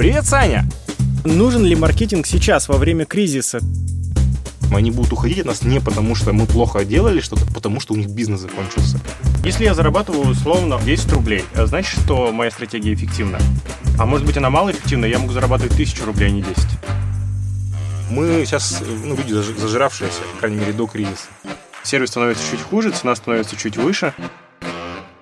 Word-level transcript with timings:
Привет, 0.00 0.24
Саня! 0.24 0.64
Нужен 1.26 1.62
ли 1.62 1.76
маркетинг 1.76 2.26
сейчас, 2.26 2.70
во 2.70 2.78
время 2.78 3.04
кризиса? 3.04 3.60
Они 4.72 4.90
будут 4.90 5.12
уходить 5.12 5.40
от 5.40 5.44
нас 5.44 5.60
не 5.60 5.78
потому, 5.78 6.14
что 6.14 6.32
мы 6.32 6.46
плохо 6.46 6.86
делали 6.86 7.20
что-то, 7.20 7.42
а 7.42 7.52
потому 7.52 7.80
что 7.80 7.92
у 7.92 7.98
них 7.98 8.08
бизнес 8.08 8.40
закончился. 8.40 8.98
Если 9.44 9.64
я 9.64 9.74
зарабатываю 9.74 10.30
условно 10.30 10.80
10 10.82 11.12
рублей, 11.12 11.44
а 11.54 11.66
значит, 11.66 12.00
что 12.00 12.32
моя 12.32 12.50
стратегия 12.50 12.94
эффективна. 12.94 13.38
А 13.98 14.06
может 14.06 14.26
быть, 14.26 14.38
она 14.38 14.48
малоэффективна, 14.48 15.04
я 15.04 15.18
могу 15.18 15.34
зарабатывать 15.34 15.74
1000 15.74 16.06
рублей, 16.06 16.28
а 16.28 16.30
не 16.30 16.40
10. 16.40 16.56
Мы 18.08 18.46
сейчас, 18.46 18.82
ну, 19.04 19.14
люди 19.14 19.34
зажиравшиеся, 19.34 20.22
по 20.32 20.38
крайней 20.38 20.60
мере, 20.60 20.72
до 20.72 20.86
кризиса. 20.86 21.26
Сервис 21.82 22.08
становится 22.08 22.42
чуть 22.50 22.62
хуже, 22.62 22.90
цена 22.92 23.14
становится 23.14 23.54
чуть 23.54 23.76
выше. 23.76 24.14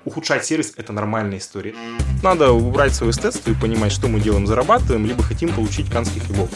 Ухудшать 0.08 0.46
сервис– 0.46 0.72
это 0.78 0.94
нормальная 0.94 1.36
история. 1.36 1.74
Надо 2.22 2.50
убрать 2.52 2.94
свое 2.94 3.12
эстетство 3.12 3.50
и 3.50 3.54
понимать, 3.54 3.92
что 3.92 4.08
мы 4.08 4.20
делаем, 4.20 4.46
зарабатываем, 4.46 5.04
либо 5.04 5.22
хотим 5.22 5.52
получить 5.52 5.90
канских 5.90 6.30
львов. 6.30 6.48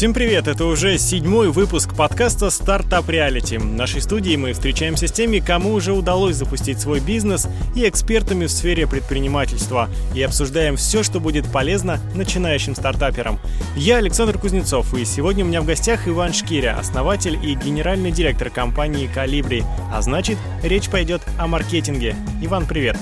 Всем 0.00 0.14
привет! 0.14 0.48
Это 0.48 0.64
уже 0.64 0.96
седьмой 0.96 1.50
выпуск 1.50 1.94
подкаста 1.94 2.48
«Стартап 2.48 3.10
Реалити». 3.10 3.58
В 3.58 3.66
нашей 3.66 4.00
студии 4.00 4.34
мы 4.34 4.54
встречаемся 4.54 5.08
с 5.08 5.12
теми, 5.12 5.40
кому 5.40 5.74
уже 5.74 5.92
удалось 5.92 6.36
запустить 6.36 6.80
свой 6.80 7.00
бизнес 7.00 7.46
и 7.76 7.86
экспертами 7.86 8.46
в 8.46 8.50
сфере 8.50 8.86
предпринимательства 8.86 9.90
и 10.14 10.22
обсуждаем 10.22 10.76
все, 10.76 11.02
что 11.02 11.20
будет 11.20 11.52
полезно 11.52 12.00
начинающим 12.14 12.74
стартаперам. 12.74 13.38
Я 13.76 13.98
Александр 13.98 14.38
Кузнецов, 14.38 14.94
и 14.94 15.04
сегодня 15.04 15.44
у 15.44 15.48
меня 15.48 15.60
в 15.60 15.66
гостях 15.66 16.08
Иван 16.08 16.32
Шкиря, 16.32 16.78
основатель 16.78 17.34
и 17.34 17.54
генеральный 17.54 18.10
директор 18.10 18.48
компании 18.48 19.06
«Калибри», 19.06 19.64
а 19.92 20.00
значит, 20.00 20.38
речь 20.62 20.88
пойдет 20.88 21.20
о 21.36 21.46
маркетинге. 21.46 22.16
Иван, 22.40 22.64
привет! 22.64 22.96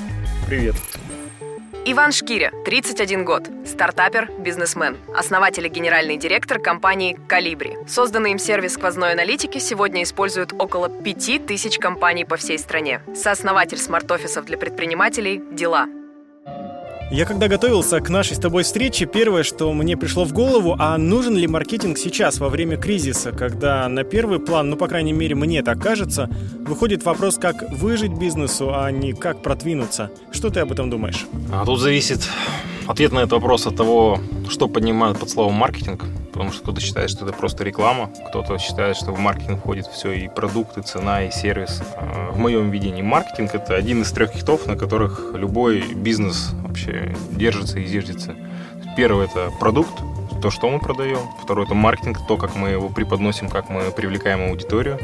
Привет! 0.49 0.75
Иван 1.91 2.13
Шкиря, 2.13 2.53
31 2.67 3.25
год, 3.25 3.49
стартапер, 3.65 4.31
бизнесмен, 4.41 4.99
основатель 5.17 5.65
и 5.65 5.71
генеральный 5.71 6.19
директор 6.19 6.59
компании 6.59 7.19
«Калибри». 7.27 7.79
Созданный 7.89 8.33
им 8.33 8.39
сервис 8.39 8.75
сквозной 8.75 9.13
аналитики 9.13 9.57
сегодня 9.57 10.03
используют 10.03 10.53
около 10.53 10.91
5000 10.91 11.79
компаний 11.79 12.27
по 12.27 12.37
всей 12.37 12.59
стране. 12.59 13.01
Сооснователь 13.15 13.79
смарт-офисов 13.79 14.45
для 14.45 14.59
предпринимателей 14.59 15.43
«Дела». 15.51 15.87
Я 17.11 17.25
когда 17.25 17.49
готовился 17.49 18.01
к 18.01 18.11
нашей 18.11 18.37
с 18.37 18.39
тобой 18.39 18.65
встрече, 18.65 19.07
первое, 19.07 19.43
что 19.43 19.73
мне 19.73 19.97
пришло 19.97 20.25
в 20.25 20.35
голову, 20.35 20.77
а 20.79 20.99
нужен 20.99 21.37
ли 21.37 21.47
маркетинг 21.47 21.97
сейчас, 21.97 22.39
во 22.39 22.51
время 22.51 22.77
кризиса, 22.77 23.33
когда 23.33 23.89
на 23.89 24.05
первый 24.05 24.41
план, 24.41 24.69
ну, 24.69 24.77
по 24.77 24.89
крайней 24.89 25.15
мере, 25.15 25.35
мне 25.35 25.63
так 25.63 25.81
кажется, 25.81 26.29
выходит 26.67 27.05
вопрос, 27.05 27.39
как 27.39 27.71
выжить 27.71 28.13
бизнесу, 28.13 28.75
а 28.75 28.91
не 28.91 29.15
как 29.15 29.43
продвинуться. 29.43 30.11
Что 30.33 30.51
ты 30.51 30.61
об 30.61 30.71
этом 30.71 30.91
думаешь? 30.91 31.27
А 31.51 31.65
тут 31.65 31.81
зависит 31.81 32.29
ответ 32.89 33.13
на 33.13 33.21
этот 33.21 33.33
вопрос 33.33 33.67
от 33.67 33.77
того, 33.77 34.19
что 34.49 34.69
поднимают 34.69 35.19
под 35.19 35.31
словом 35.31 35.55
маркетинг 35.55 36.05
потому 36.39 36.53
что 36.53 36.63
кто-то 36.63 36.81
считает, 36.81 37.11
что 37.11 37.27
это 37.27 37.37
просто 37.37 37.65
реклама, 37.65 38.13
кто-то 38.29 38.59
считает, 38.59 38.97
что 38.97 39.11
в 39.11 39.19
маркетинг 39.19 39.59
входит 39.59 39.89
все 39.89 40.13
и 40.13 40.29
продукты, 40.29 40.83
цена, 40.83 41.25
и 41.25 41.33
сервис. 41.33 41.83
А 41.97 42.31
в 42.31 42.39
моем 42.39 42.71
видении 42.71 43.03
маркетинг– 43.03 43.51
это 43.55 43.75
один 43.75 44.03
из 44.03 44.13
трех 44.13 44.31
китов, 44.31 44.65
на 44.69 44.77
которых 44.77 45.33
любой 45.35 45.81
бизнес 45.95 46.51
вообще 46.63 47.17
держится 47.33 47.81
и 47.81 47.87
зиждется. 47.87 48.37
Первый– 48.97 49.27
это 49.27 49.51
продукт, 49.59 50.01
то, 50.41 50.51
что 50.51 50.69
мы 50.71 50.79
продаем. 50.79 51.19
Второе– 51.43 51.67
это 51.67 51.75
маркетинг, 51.75 52.19
то, 52.27 52.37
как 52.37 52.55
мы 52.55 52.71
его 52.71 52.89
преподносим, 52.89 53.49
как 53.49 53.69
мы 53.69 53.91
привлекаем 53.91 54.49
аудиторию. 54.51 54.99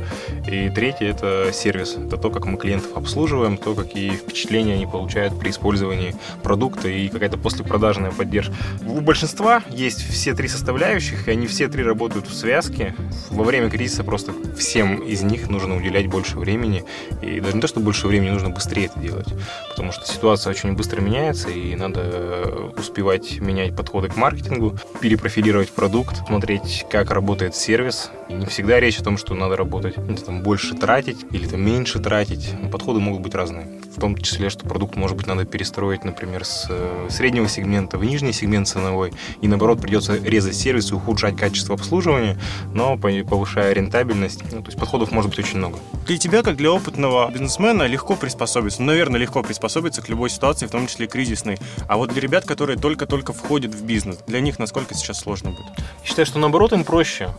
И 0.46 0.70
третье– 0.70 1.06
это 1.10 1.50
сервис. 1.52 1.96
Это 1.96 2.16
то, 2.16 2.30
как 2.30 2.46
мы 2.46 2.56
клиентов 2.56 2.96
обслуживаем, 2.96 3.56
то, 3.56 3.74
какие 3.74 4.10
впечатления 4.10 4.74
они 4.74 4.86
получают 4.86 5.38
при 5.38 5.50
использовании 5.50 6.14
продукта 6.42 6.88
и 6.88 7.08
какая-то 7.08 7.38
послепродажная 7.38 8.12
поддержка. 8.12 8.54
У 8.86 9.00
большинства 9.00 9.62
есть 9.68 10.06
все 10.08 10.34
три 10.34 10.48
составляющих, 10.48 11.28
и 11.28 11.30
они 11.30 11.46
все 11.46 11.68
три 11.68 11.82
работают 11.82 12.28
в 12.28 12.34
связке. 12.34 12.94
Во 13.30 13.44
время 13.44 13.70
кризиса 13.70 14.04
просто 14.04 14.32
всем 14.56 14.96
из 14.96 15.22
них 15.22 15.48
нужно 15.48 15.76
уделять 15.76 16.06
больше 16.06 16.38
времени. 16.38 16.84
И 17.22 17.40
даже 17.40 17.56
не 17.56 17.60
то, 17.60 17.68
что 17.68 17.80
больше 17.80 18.06
времени, 18.06 18.30
нужно 18.30 18.50
быстрее 18.50 18.86
это 18.86 19.00
делать. 19.00 19.28
Потому 19.70 19.92
что 19.92 20.06
ситуация 20.06 20.50
очень 20.50 20.74
быстро 20.74 21.00
меняется, 21.00 21.50
и 21.50 21.74
надо 21.74 22.70
успевать 22.76 23.40
менять 23.40 23.76
подходы 23.76 24.08
к 24.08 24.16
маркетингу, 24.16 24.78
перепро 25.00 25.23
профилировать 25.24 25.70
продукт, 25.72 26.18
смотреть, 26.26 26.84
как 26.90 27.10
работает 27.10 27.56
сервис. 27.56 28.10
И 28.28 28.34
не 28.34 28.46
всегда 28.46 28.80
речь 28.80 28.98
о 28.98 29.04
том, 29.04 29.16
что 29.16 29.34
надо 29.34 29.56
работать, 29.56 29.96
ну, 29.96 30.16
там, 30.16 30.42
больше 30.42 30.74
тратить 30.74 31.24
или 31.30 31.46
там, 31.46 31.64
меньше 31.64 31.98
тратить. 31.98 32.50
Подходы 32.70 33.00
могут 33.00 33.20
быть 33.20 33.34
разные 33.34 33.80
в 33.94 34.00
том 34.00 34.16
числе, 34.16 34.50
что 34.50 34.66
продукт, 34.66 34.96
может 34.96 35.16
быть, 35.16 35.26
надо 35.26 35.44
перестроить, 35.44 36.04
например, 36.04 36.44
с 36.44 36.66
э, 36.68 37.06
среднего 37.10 37.48
сегмента 37.48 37.96
в 37.96 38.04
нижний 38.04 38.32
сегмент 38.32 38.68
ценовой, 38.68 39.12
и 39.40 39.48
наоборот 39.48 39.80
придется 39.80 40.16
резать 40.16 40.56
сервис 40.56 40.90
и 40.90 40.94
ухудшать 40.94 41.36
качество 41.36 41.74
обслуживания, 41.74 42.38
но 42.72 42.98
повышая 42.98 43.72
рентабельность. 43.72 44.42
Ну, 44.52 44.62
то 44.62 44.66
есть 44.66 44.78
подходов 44.78 45.12
может 45.12 45.30
быть 45.30 45.38
очень 45.38 45.58
много. 45.58 45.78
Для 46.06 46.18
тебя, 46.18 46.42
как 46.42 46.56
для 46.56 46.72
опытного 46.72 47.30
бизнесмена, 47.30 47.84
легко 47.84 48.16
приспособиться. 48.16 48.82
Ну, 48.82 48.88
наверное, 48.88 49.20
легко 49.20 49.42
приспособиться 49.42 50.02
к 50.02 50.08
любой 50.08 50.30
ситуации, 50.30 50.66
в 50.66 50.70
том 50.70 50.86
числе 50.86 51.06
кризисной. 51.06 51.58
А 51.88 51.96
вот 51.96 52.10
для 52.10 52.20
ребят, 52.20 52.44
которые 52.44 52.76
только-только 52.76 53.32
входят 53.32 53.74
в 53.74 53.84
бизнес, 53.84 54.18
для 54.26 54.40
них 54.40 54.58
насколько 54.58 54.94
сейчас 54.94 55.20
сложно 55.20 55.50
будет? 55.50 55.64
считаю, 56.04 56.26
что 56.26 56.38
наоборот 56.38 56.72
им 56.72 56.84
проще. 56.84 57.30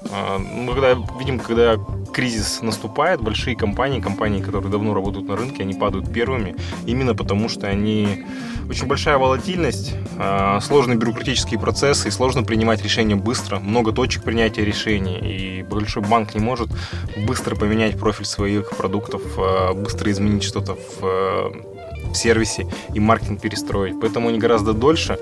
А, 0.75 0.95
когда 0.95 1.17
видим, 1.17 1.39
когда 1.39 1.77
кризис 2.13 2.61
наступает, 2.61 3.21
большие 3.21 3.55
компании, 3.55 4.01
компании, 4.01 4.41
которые 4.41 4.71
давно 4.71 4.93
работают 4.93 5.27
на 5.27 5.35
рынке, 5.35 5.63
они 5.63 5.73
падают 5.73 6.11
первыми, 6.11 6.55
именно 6.85 7.15
потому 7.15 7.49
что 7.49 7.67
они 7.67 8.25
очень 8.69 8.87
большая 8.87 9.17
волатильность, 9.17 9.93
а, 10.17 10.59
сложные 10.59 10.97
бюрократические 10.97 11.59
процессы, 11.59 12.09
и 12.09 12.11
сложно 12.11 12.43
принимать 12.43 12.83
решения 12.83 13.15
быстро, 13.15 13.59
много 13.59 13.91
точек 13.91 14.23
принятия 14.23 14.65
решений, 14.65 15.17
и 15.17 15.63
большой 15.63 16.03
банк 16.03 16.35
не 16.35 16.41
может 16.41 16.69
быстро 17.25 17.55
поменять 17.55 17.97
профиль 17.97 18.25
своих 18.25 18.71
продуктов, 18.71 19.21
а, 19.37 19.73
быстро 19.73 20.11
изменить 20.11 20.43
что-то 20.43 20.77
в 20.99 21.74
в 22.15 22.17
сервисе 22.17 22.67
и 22.93 22.99
маркетинг 22.99 23.41
перестроить. 23.41 23.99
Поэтому 23.99 24.29
они 24.29 24.39
гораздо 24.39 24.73
дольше 24.73 25.19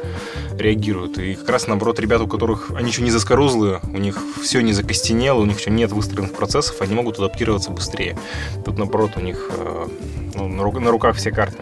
реагируют. 0.58 1.18
И 1.18 1.36
как 1.36 1.50
раз 1.50 1.68
наоборот, 1.68 2.00
ребята, 2.00 2.24
у 2.24 2.28
которых 2.28 2.72
они 2.76 2.90
еще 2.90 3.02
не 3.02 3.12
заскорузлые, 3.12 3.82
у 3.84 3.98
них 3.98 4.18
все 4.42 4.62
не 4.62 4.74
закостенело, 4.74 5.40
у 5.40 5.46
них 5.46 5.60
еще 5.60 5.72
нет 5.72 5.92
выстроенных 5.92 6.34
процессов, 6.34 6.82
они 6.82 6.94
могут 6.94 7.18
адаптироваться 7.18 7.72
быстрее. 7.72 8.18
Тут 8.64 8.78
наоборот, 8.78 9.12
у 9.16 9.20
них 9.20 9.50
э, 9.50 9.88
ну, 10.36 10.48
на 10.48 10.92
руках 10.92 11.16
все 11.18 11.32
карты. 11.32 11.58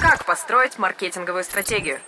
Как 0.00 0.24
построить 0.24 0.78
маркетинговую 0.78 1.44
стратегию? 1.44 1.98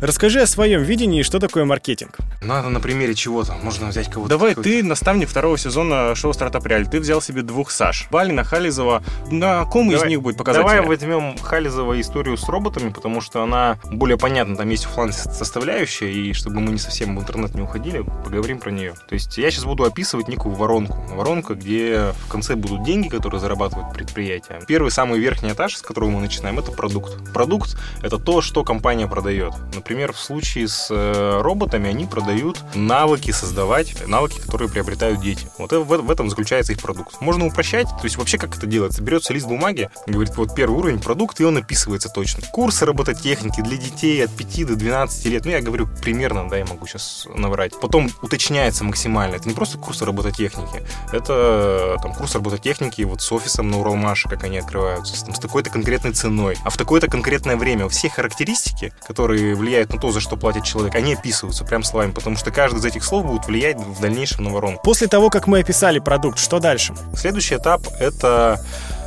Расскажи 0.00 0.42
о 0.42 0.46
своем 0.46 0.82
видении, 0.82 1.22
что 1.22 1.38
такое 1.38 1.64
маркетинг. 1.64 2.18
Надо 2.42 2.68
на 2.68 2.80
примере 2.80 3.14
чего-то. 3.14 3.54
Можно 3.62 3.88
взять 3.88 4.10
кого-то. 4.10 4.28
Давай, 4.28 4.54
ты 4.54 4.82
наставник 4.82 5.26
второго 5.26 5.56
сезона 5.56 6.14
шоу 6.14 6.34
«Стартап 6.34 6.66
Реаль». 6.66 6.86
Ты 6.86 7.00
взял 7.00 7.22
себе 7.22 7.40
двух 7.40 7.70
Саш. 7.70 8.06
Балина, 8.10 8.44
Хализова. 8.44 9.02
На 9.30 9.64
ком 9.64 9.88
давай, 9.88 10.06
из 10.06 10.10
них 10.10 10.20
будет 10.20 10.36
показать? 10.36 10.60
Давай 10.60 10.82
возьмем 10.82 11.38
Хализова 11.38 11.98
историю 11.98 12.36
с 12.36 12.46
роботами, 12.46 12.90
потому 12.90 13.22
что 13.22 13.42
она 13.42 13.78
более 13.90 14.18
понятна. 14.18 14.54
Там 14.56 14.68
есть 14.68 14.84
офлайн 14.84 15.14
составляющая, 15.14 16.12
и 16.12 16.34
чтобы 16.34 16.60
мы 16.60 16.72
не 16.72 16.78
совсем 16.78 17.16
в 17.16 17.20
интернет 17.20 17.54
не 17.54 17.62
уходили, 17.62 18.04
поговорим 18.22 18.58
про 18.58 18.70
нее. 18.70 18.92
То 19.08 19.14
есть 19.14 19.38
я 19.38 19.50
сейчас 19.50 19.64
буду 19.64 19.84
описывать 19.84 20.28
некую 20.28 20.54
воронку. 20.54 20.98
Воронка, 21.14 21.54
где 21.54 22.12
в 22.26 22.28
конце 22.28 22.54
будут 22.54 22.84
деньги, 22.84 23.08
которые 23.08 23.40
зарабатывают 23.40 23.94
предприятие. 23.94 24.60
Первый, 24.68 24.90
самый 24.90 25.18
верхний 25.18 25.52
этаж, 25.52 25.74
с 25.76 25.80
которого 25.80 26.10
мы 26.10 26.20
начинаем, 26.20 26.58
это 26.58 26.70
продукт. 26.70 27.32
Продукт— 27.32 27.78
это 28.02 28.18
то, 28.18 28.42
что 28.42 28.62
компания 28.62 29.06
продает 29.06 29.54
например, 29.86 30.12
в 30.12 30.18
случае 30.18 30.66
с 30.66 30.88
э, 30.90 31.40
роботами 31.42 31.88
они 31.88 32.06
продают 32.06 32.58
навыки 32.74 33.30
создавать, 33.30 33.94
навыки, 34.08 34.40
которые 34.40 34.68
приобретают 34.68 35.20
дети. 35.20 35.48
Вот 35.58 35.70
в, 35.70 35.84
в 35.84 36.10
этом 36.10 36.28
заключается 36.28 36.72
их 36.72 36.82
продукт. 36.82 37.20
Можно 37.20 37.46
упрощать, 37.46 37.86
то 37.86 38.00
есть 38.02 38.16
вообще 38.16 38.36
как 38.36 38.56
это 38.56 38.66
делается? 38.66 39.00
Берется 39.00 39.32
лист 39.32 39.46
бумаги, 39.46 39.88
говорит, 40.08 40.36
вот 40.36 40.56
первый 40.56 40.76
уровень 40.76 40.98
продукт, 40.98 41.38
и 41.38 41.44
он 41.44 41.58
описывается 41.58 42.08
точно. 42.08 42.42
Курсы 42.50 42.84
робототехники 42.84 43.60
для 43.60 43.76
детей 43.76 44.24
от 44.24 44.32
5 44.32 44.66
до 44.66 44.74
12 44.74 45.26
лет. 45.26 45.44
Ну, 45.44 45.52
я 45.52 45.60
говорю 45.60 45.88
примерно, 46.02 46.48
да, 46.50 46.56
я 46.56 46.64
могу 46.64 46.84
сейчас 46.88 47.28
наврать. 47.36 47.78
Потом 47.80 48.10
уточняется 48.22 48.82
максимально. 48.82 49.36
Это 49.36 49.48
не 49.48 49.54
просто 49.54 49.78
курсы 49.78 50.04
робототехники, 50.04 50.82
это 51.12 51.96
там 52.02 52.12
курс 52.12 52.34
робототехники 52.34 53.02
вот 53.02 53.22
с 53.22 53.30
офисом 53.30 53.70
на 53.70 53.78
Уралмаше, 53.78 54.28
как 54.28 54.42
они 54.42 54.58
открываются, 54.58 55.24
там, 55.24 55.32
с 55.32 55.38
такой-то 55.38 55.70
конкретной 55.70 56.10
ценой, 56.10 56.56
а 56.64 56.70
в 56.70 56.76
такое-то 56.76 57.06
конкретное 57.06 57.56
время. 57.56 57.88
Все 57.88 58.08
характеристики, 58.08 58.92
которые 59.06 59.54
влияют 59.54 59.75
влияют 59.76 59.92
на 59.92 59.98
то, 59.98 60.10
за 60.10 60.20
что 60.20 60.36
платит 60.36 60.64
человек, 60.64 60.94
они 60.94 61.14
описываются 61.14 61.64
прям 61.64 61.82
словами, 61.82 62.12
потому 62.12 62.36
что 62.36 62.50
каждый 62.50 62.78
из 62.78 62.84
этих 62.84 63.04
слов 63.04 63.26
будет 63.26 63.46
влиять 63.46 63.76
в 63.76 64.00
дальнейшем 64.00 64.44
на 64.44 64.50
воронку. 64.50 64.82
После 64.82 65.06
того, 65.06 65.28
как 65.28 65.46
мы 65.46 65.60
описали 65.60 65.98
продукт, 65.98 66.38
что 66.38 66.60
дальше? 66.60 66.94
Следующий 67.14 67.56
этап— 67.56 67.82
это 68.00 68.58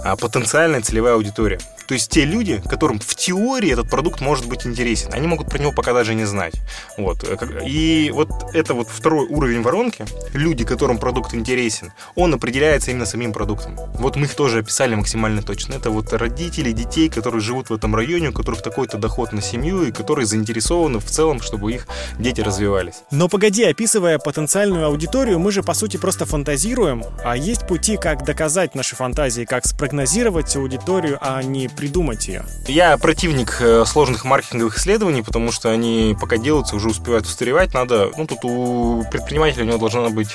а, 0.04 0.16
потенциальная 0.16 0.82
целевая 0.82 1.16
аудитория. 1.16 1.60
То 1.90 1.96
есть 1.96 2.12
те 2.12 2.24
люди, 2.24 2.62
которым 2.70 3.00
в 3.00 3.16
теории 3.16 3.74
этот 3.74 3.90
продукт 3.90 4.22
может 4.22 4.48
быть 4.48 4.68
интересен, 4.68 5.12
они 5.12 5.26
могут 5.26 5.50
про 5.50 5.58
него 5.58 5.72
пока 5.72 5.92
даже 5.92 6.14
не 6.14 6.24
знать. 6.26 6.54
Вот. 6.98 7.26
И 7.66 8.12
вот 8.14 8.30
это 8.54 8.76
вот 8.76 8.88
второй 8.88 9.26
уровень 9.26 9.64
воронки, 9.64 10.06
люди, 10.34 10.64
которым 10.64 11.00
продукт 11.00 11.34
интересен, 11.34 11.92
он 12.14 12.32
определяется 12.36 12.92
именно 12.92 13.08
самим 13.08 13.34
продуктом. 13.34 13.76
Вот 13.96 14.18
мы 14.18 14.26
их 14.26 14.36
тоже 14.36 14.60
описали 14.60 14.94
максимально 14.94 15.42
точно. 15.42 15.74
Это 15.74 15.90
вот 15.90 16.14
родители 16.14 16.74
детей, 16.74 17.10
которые 17.10 17.42
живут 17.42 17.72
в 17.72 17.74
этом 17.74 17.96
районе, 17.96 18.30
у 18.30 18.34
которых 18.34 18.62
такой-то 18.62 19.00
доход 19.00 19.34
на 19.34 19.42
семью 19.42 19.88
и 19.88 19.92
которые 19.92 20.28
заинтересованы 20.28 21.00
в 21.00 21.06
целом, 21.06 21.42
чтобы 21.42 21.74
их 21.74 21.88
дети 22.20 22.42
развивались. 22.42 23.02
Но 23.10 23.30
погоди, 23.30 23.64
описывая 23.64 24.20
потенциальную 24.20 24.86
аудиторию, 24.86 25.40
мы 25.40 25.52
же 25.52 25.64
по 25.64 25.74
сути 25.74 25.98
просто 25.98 26.28
фантазируем, 26.28 27.04
а 27.26 27.36
есть 27.36 27.66
пути, 27.66 27.98
как 27.98 28.26
доказать 28.26 28.76
наши 28.76 28.96
фантазии, 28.96 29.46
как 29.46 29.66
спрогнозировать 29.66 30.56
аудиторию, 30.56 31.18
а 31.20 31.42
не 31.42 31.68
придумать 31.80 32.28
ее. 32.28 32.44
Я 32.68 32.98
противник 32.98 33.62
э, 33.62 33.86
сложных 33.86 34.26
маркетинговых 34.26 34.78
исследований, 34.78 35.22
потому 35.22 35.50
что 35.50 35.72
они 35.72 36.14
пока 36.20 36.36
делаются, 36.36 36.76
уже 36.76 36.90
успевают 36.90 37.26
устаревать. 37.26 37.74
Надо, 37.74 38.12
ну 38.18 38.28
тут 38.28 38.40
у 38.44 39.06
предпринимателя 39.10 39.64
у 39.64 39.66
него 39.66 39.78
должна 39.78 40.10
быть 40.10 40.28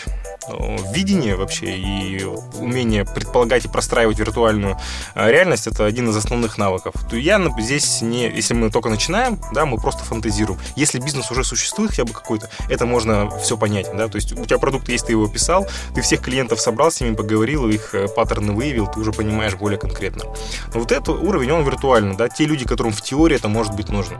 э, 0.48 0.76
видение 0.94 1.36
вообще 1.36 1.76
и 1.76 2.24
умение 2.58 3.04
предполагать 3.04 3.66
и 3.66 3.68
простраивать 3.68 4.18
виртуальную 4.18 4.78
э, 5.14 5.30
реальность 5.30 5.66
это 5.66 5.84
один 5.84 6.08
из 6.08 6.16
основных 6.16 6.56
навыков. 6.56 6.94
То 7.10 7.16
я 7.16 7.38
здесь 7.58 8.00
не, 8.00 8.22
если 8.22 8.54
мы 8.54 8.70
только 8.70 8.88
начинаем, 8.88 9.38
да, 9.52 9.66
мы 9.66 9.76
просто 9.76 10.02
фантазируем. 10.02 10.58
Если 10.76 10.98
бизнес 10.98 11.30
уже 11.30 11.44
существует 11.44 11.90
хотя 11.90 12.06
бы 12.06 12.14
какой-то, 12.14 12.48
это 12.70 12.86
можно 12.86 13.28
все 13.40 13.58
понять, 13.58 13.88
да, 13.94 14.08
то 14.08 14.16
есть 14.16 14.32
у 14.32 14.46
тебя 14.46 14.56
продукт 14.56 14.88
есть, 14.88 15.06
ты 15.06 15.12
его 15.12 15.28
писал, 15.28 15.66
ты 15.94 16.00
всех 16.00 16.22
клиентов 16.22 16.58
собрал, 16.58 16.90
с 16.90 17.02
ними 17.02 17.14
поговорил, 17.14 17.68
их 17.68 17.94
паттерны 18.16 18.54
выявил, 18.54 18.86
ты 18.86 18.98
уже 18.98 19.12
понимаешь 19.12 19.56
более 19.56 19.78
конкретно. 19.78 20.24
Но 20.72 20.80
вот 20.80 20.90
этот 20.90 21.08
уровень, 21.10 21.33
он 21.36 21.64
виртуальный, 21.64 22.16
да, 22.16 22.28
те 22.28 22.44
люди, 22.44 22.66
которым 22.66 22.92
в 22.92 23.02
теории 23.02 23.36
это 23.36 23.48
может 23.48 23.74
быть 23.74 23.88
нужно. 23.88 24.18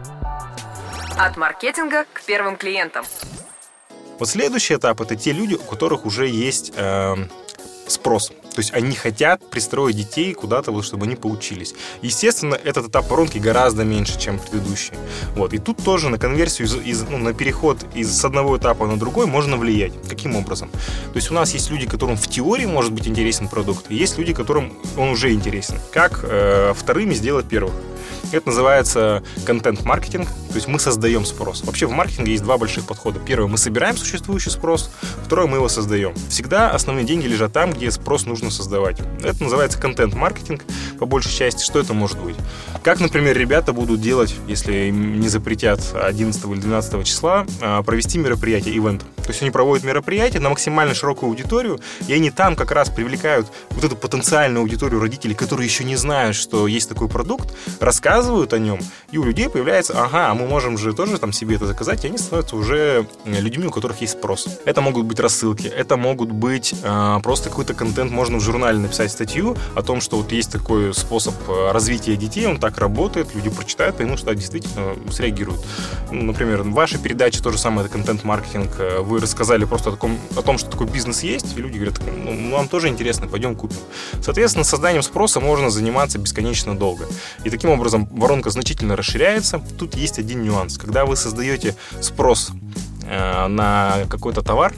От 1.16 1.36
маркетинга 1.36 2.04
к 2.12 2.22
первым 2.22 2.56
клиентам. 2.56 3.04
Вот 4.18 4.28
следующий 4.28 4.74
этап 4.74 5.00
это 5.00 5.16
те 5.16 5.32
люди, 5.32 5.54
у 5.54 5.64
которых 5.64 6.06
уже 6.06 6.28
есть 6.28 6.72
э, 6.76 7.16
спрос. 7.86 8.32
То 8.54 8.60
есть 8.60 8.72
они 8.72 8.94
хотят 8.94 9.50
пристроить 9.50 9.96
детей 9.96 10.32
куда-то, 10.32 10.70
вот, 10.70 10.84
чтобы 10.84 11.06
они 11.06 11.16
поучились. 11.16 11.74
Естественно, 12.02 12.54
этот 12.54 12.88
этап 12.88 13.10
воронки 13.10 13.38
гораздо 13.38 13.84
меньше, 13.84 14.18
чем 14.18 14.38
предыдущий. 14.38 14.94
Вот. 15.34 15.52
И 15.52 15.58
тут 15.58 15.82
тоже 15.82 16.08
на 16.08 16.18
конверсию, 16.18 16.68
из, 16.68 16.74
из, 16.76 17.02
ну, 17.02 17.18
на 17.18 17.32
переход 17.32 17.78
из 17.94 18.10
с 18.16 18.24
одного 18.24 18.56
этапа 18.56 18.86
на 18.86 18.96
другой 18.96 19.26
можно 19.26 19.56
влиять. 19.56 19.92
Каким 20.08 20.36
образом? 20.36 20.70
То 20.70 21.16
есть 21.16 21.30
у 21.30 21.34
нас 21.34 21.52
есть 21.52 21.70
люди, 21.70 21.86
которым 21.86 22.16
в 22.16 22.28
теории 22.28 22.66
может 22.66 22.92
быть 22.92 23.08
интересен 23.08 23.48
продукт, 23.48 23.90
и 23.90 23.96
есть 23.96 24.18
люди, 24.18 24.32
которым 24.32 24.72
он 24.96 25.08
уже 25.08 25.32
интересен. 25.32 25.76
Как 25.92 26.20
э, 26.22 26.72
вторыми 26.76 27.14
сделать 27.14 27.46
первых? 27.46 27.74
Это 28.34 28.48
называется 28.48 29.22
контент-маркетинг, 29.46 30.26
то 30.26 30.54
есть 30.56 30.66
мы 30.66 30.80
создаем 30.80 31.24
спрос. 31.24 31.62
Вообще 31.62 31.86
в 31.86 31.92
маркетинге 31.92 32.32
есть 32.32 32.42
два 32.42 32.58
больших 32.58 32.84
подхода. 32.84 33.20
Первый, 33.20 33.48
мы 33.48 33.58
собираем 33.58 33.96
существующий 33.96 34.50
спрос, 34.50 34.90
второй, 35.24 35.46
мы 35.46 35.58
его 35.58 35.68
создаем. 35.68 36.14
Всегда 36.28 36.70
основные 36.72 37.04
деньги 37.04 37.26
лежат 37.26 37.52
там, 37.52 37.72
где 37.72 37.92
спрос 37.92 38.26
нужно 38.26 38.50
создавать. 38.50 38.98
Это 39.22 39.40
называется 39.40 39.78
контент-маркетинг 39.78 40.62
по 40.98 41.06
большей 41.06 41.30
части. 41.30 41.64
Что 41.64 41.78
это 41.78 41.94
может 41.94 42.18
быть? 42.18 42.34
Как, 42.82 42.98
например, 42.98 43.38
ребята 43.38 43.72
будут 43.72 44.00
делать, 44.00 44.34
если 44.48 44.88
им 44.88 45.20
не 45.20 45.28
запретят 45.28 45.80
11 45.94 46.44
или 46.44 46.60
12 46.60 47.04
числа, 47.04 47.46
а, 47.60 47.82
провести 47.84 48.18
мероприятие, 48.18 48.76
ивент. 48.76 49.04
То 49.16 49.30
есть 49.30 49.42
они 49.42 49.50
проводят 49.50 49.84
мероприятие 49.84 50.40
на 50.40 50.50
максимально 50.50 50.94
широкую 50.94 51.30
аудиторию, 51.30 51.80
и 52.08 52.12
они 52.12 52.30
там 52.30 52.56
как 52.56 52.72
раз 52.72 52.90
привлекают 52.90 53.46
вот 53.70 53.84
эту 53.84 53.96
потенциальную 53.96 54.60
аудиторию 54.60 55.00
родителей, 55.00 55.34
которые 55.34 55.66
еще 55.66 55.84
не 55.84 55.96
знают, 55.96 56.36
что 56.36 56.66
есть 56.66 56.88
такой 56.88 57.08
продукт, 57.08 57.54
рассказывают 57.80 58.23
о 58.28 58.58
нем, 58.58 58.78
и 59.10 59.18
у 59.18 59.24
людей 59.24 59.48
появляется, 59.48 59.94
ага, 60.02 60.30
а 60.30 60.34
мы 60.34 60.46
можем 60.46 60.76
же 60.76 60.92
тоже 60.92 61.18
там 61.18 61.32
себе 61.32 61.56
это 61.56 61.66
заказать, 61.66 62.04
и 62.04 62.08
они 62.08 62.18
становятся 62.18 62.56
уже 62.56 63.06
людьми, 63.24 63.66
у 63.66 63.70
которых 63.70 64.00
есть 64.02 64.14
спрос. 64.14 64.46
Это 64.66 64.80
могут 64.80 65.06
быть 65.06 65.18
рассылки, 65.20 65.66
это 65.66 65.96
могут 65.96 66.30
быть 66.30 66.74
э, 66.82 67.20
просто 67.22 67.48
какой-то 67.48 67.74
контент, 67.74 68.10
можно 68.10 68.38
в 68.38 68.40
журнале 68.40 68.78
написать 68.78 69.10
статью 69.10 69.56
о 69.74 69.82
том, 69.82 70.00
что 70.00 70.18
вот 70.18 70.32
есть 70.32 70.52
такой 70.52 70.92
способ 70.94 71.34
а, 71.48 71.72
развития 71.72 72.16
детей, 72.16 72.46
он 72.46 72.58
так 72.58 72.78
работает, 72.78 73.34
люди 73.34 73.48
прочитают, 73.48 73.96
поймут, 73.96 74.18
что 74.18 74.34
действительно 74.34 74.94
среагируют. 75.10 75.64
Ну, 76.10 76.22
например, 76.22 76.62
ваша 76.62 76.98
передача 76.98 77.42
тоже 77.42 77.58
самое, 77.58 77.86
это 77.86 77.92
контент-маркетинг, 77.92 78.70
вы 79.00 79.14
вы 79.14 79.20
рассказали 79.20 79.64
просто 79.64 79.90
о, 79.90 79.92
таком, 79.92 80.18
о 80.36 80.42
том, 80.42 80.58
что 80.58 80.68
такой 80.68 80.88
бизнес 80.88 81.22
есть, 81.22 81.56
и 81.56 81.60
люди 81.60 81.76
говорят, 81.76 82.00
ну, 82.04 82.34
нам 82.34 82.66
тоже 82.66 82.88
интересно, 82.88 83.28
пойдем 83.28 83.54
купим. 83.54 83.76
Соответственно, 84.20 84.64
созданием 84.64 85.04
спроса 85.04 85.38
можно 85.38 85.70
заниматься 85.70 86.18
бесконечно 86.18 86.76
долго. 86.76 87.06
И 87.44 87.50
таким 87.50 87.70
образом 87.70 88.08
воронка 88.14 88.50
значительно 88.50 88.96
расширяется. 88.96 89.60
Тут 89.78 89.96
есть 89.96 90.18
один 90.18 90.42
нюанс. 90.42 90.78
Когда 90.78 91.04
вы 91.04 91.16
создаете 91.16 91.76
спрос 92.00 92.52
э, 93.02 93.46
на 93.48 94.06
какой-то 94.08 94.42
товар, 94.42 94.72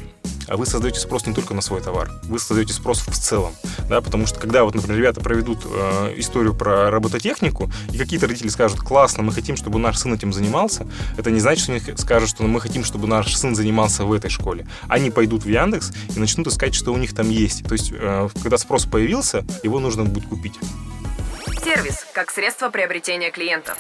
а 0.49 0.57
вы 0.57 0.67
создаете 0.67 1.01
спрос 1.01 1.27
не 1.27 1.35
только 1.35 1.55
на 1.55 1.61
свой 1.61 1.81
товар, 1.81 2.11
вы 2.25 2.39
создаете 2.39 2.73
спрос 2.73 3.01
в 3.01 3.19
целом, 3.19 3.53
да, 3.89 4.01
потому 4.01 4.27
что 4.27 4.39
когда 4.39 4.65
вот, 4.65 4.75
например, 4.75 4.99
ребята 4.99 5.21
проведут 5.21 5.59
э, 5.65 6.15
историю 6.17 6.55
про 6.55 6.91
робототехнику, 6.91 7.71
и 7.93 7.99
какие-то 7.99 8.27
родители 8.27 8.49
скажут, 8.49 8.81
классно, 8.81 9.23
мы 9.23 9.33
хотим, 9.33 9.57
чтобы 9.57 9.79
наш 9.79 9.99
сын 9.99 10.15
этим 10.15 10.33
занимался, 10.33 10.87
это 11.17 11.31
не 11.31 11.41
значит, 11.41 11.65
что 11.65 11.73
они 11.73 11.83
скажут, 11.97 12.29
что 12.29 12.45
мы 12.45 12.61
хотим, 12.61 12.85
чтобы 12.85 13.09
наш 13.09 13.35
сын 13.35 13.55
занимался 13.55 14.05
в 14.05 14.13
этой 14.13 14.31
школе. 14.31 14.67
Они 14.89 15.11
пойдут 15.11 15.45
в 15.45 15.49
Яндекс 15.49 15.93
и 16.15 16.19
начнут 16.19 16.47
искать, 16.47 16.75
что 16.75 16.93
у 16.93 16.97
них 16.97 17.15
там 17.15 17.29
есть. 17.29 17.65
То 17.65 17.73
есть, 17.73 17.93
э, 17.93 18.29
когда 18.41 18.59
спрос 18.59 18.85
появился, 18.85 19.45
его 19.63 19.81
нужно 19.81 20.05
будет 20.05 20.29
купить. 20.29 20.55
Сервис 21.67 22.07
как 22.13 22.31
средство 22.31 22.71
приобретения 22.71 23.33
клиентов. 23.33 23.77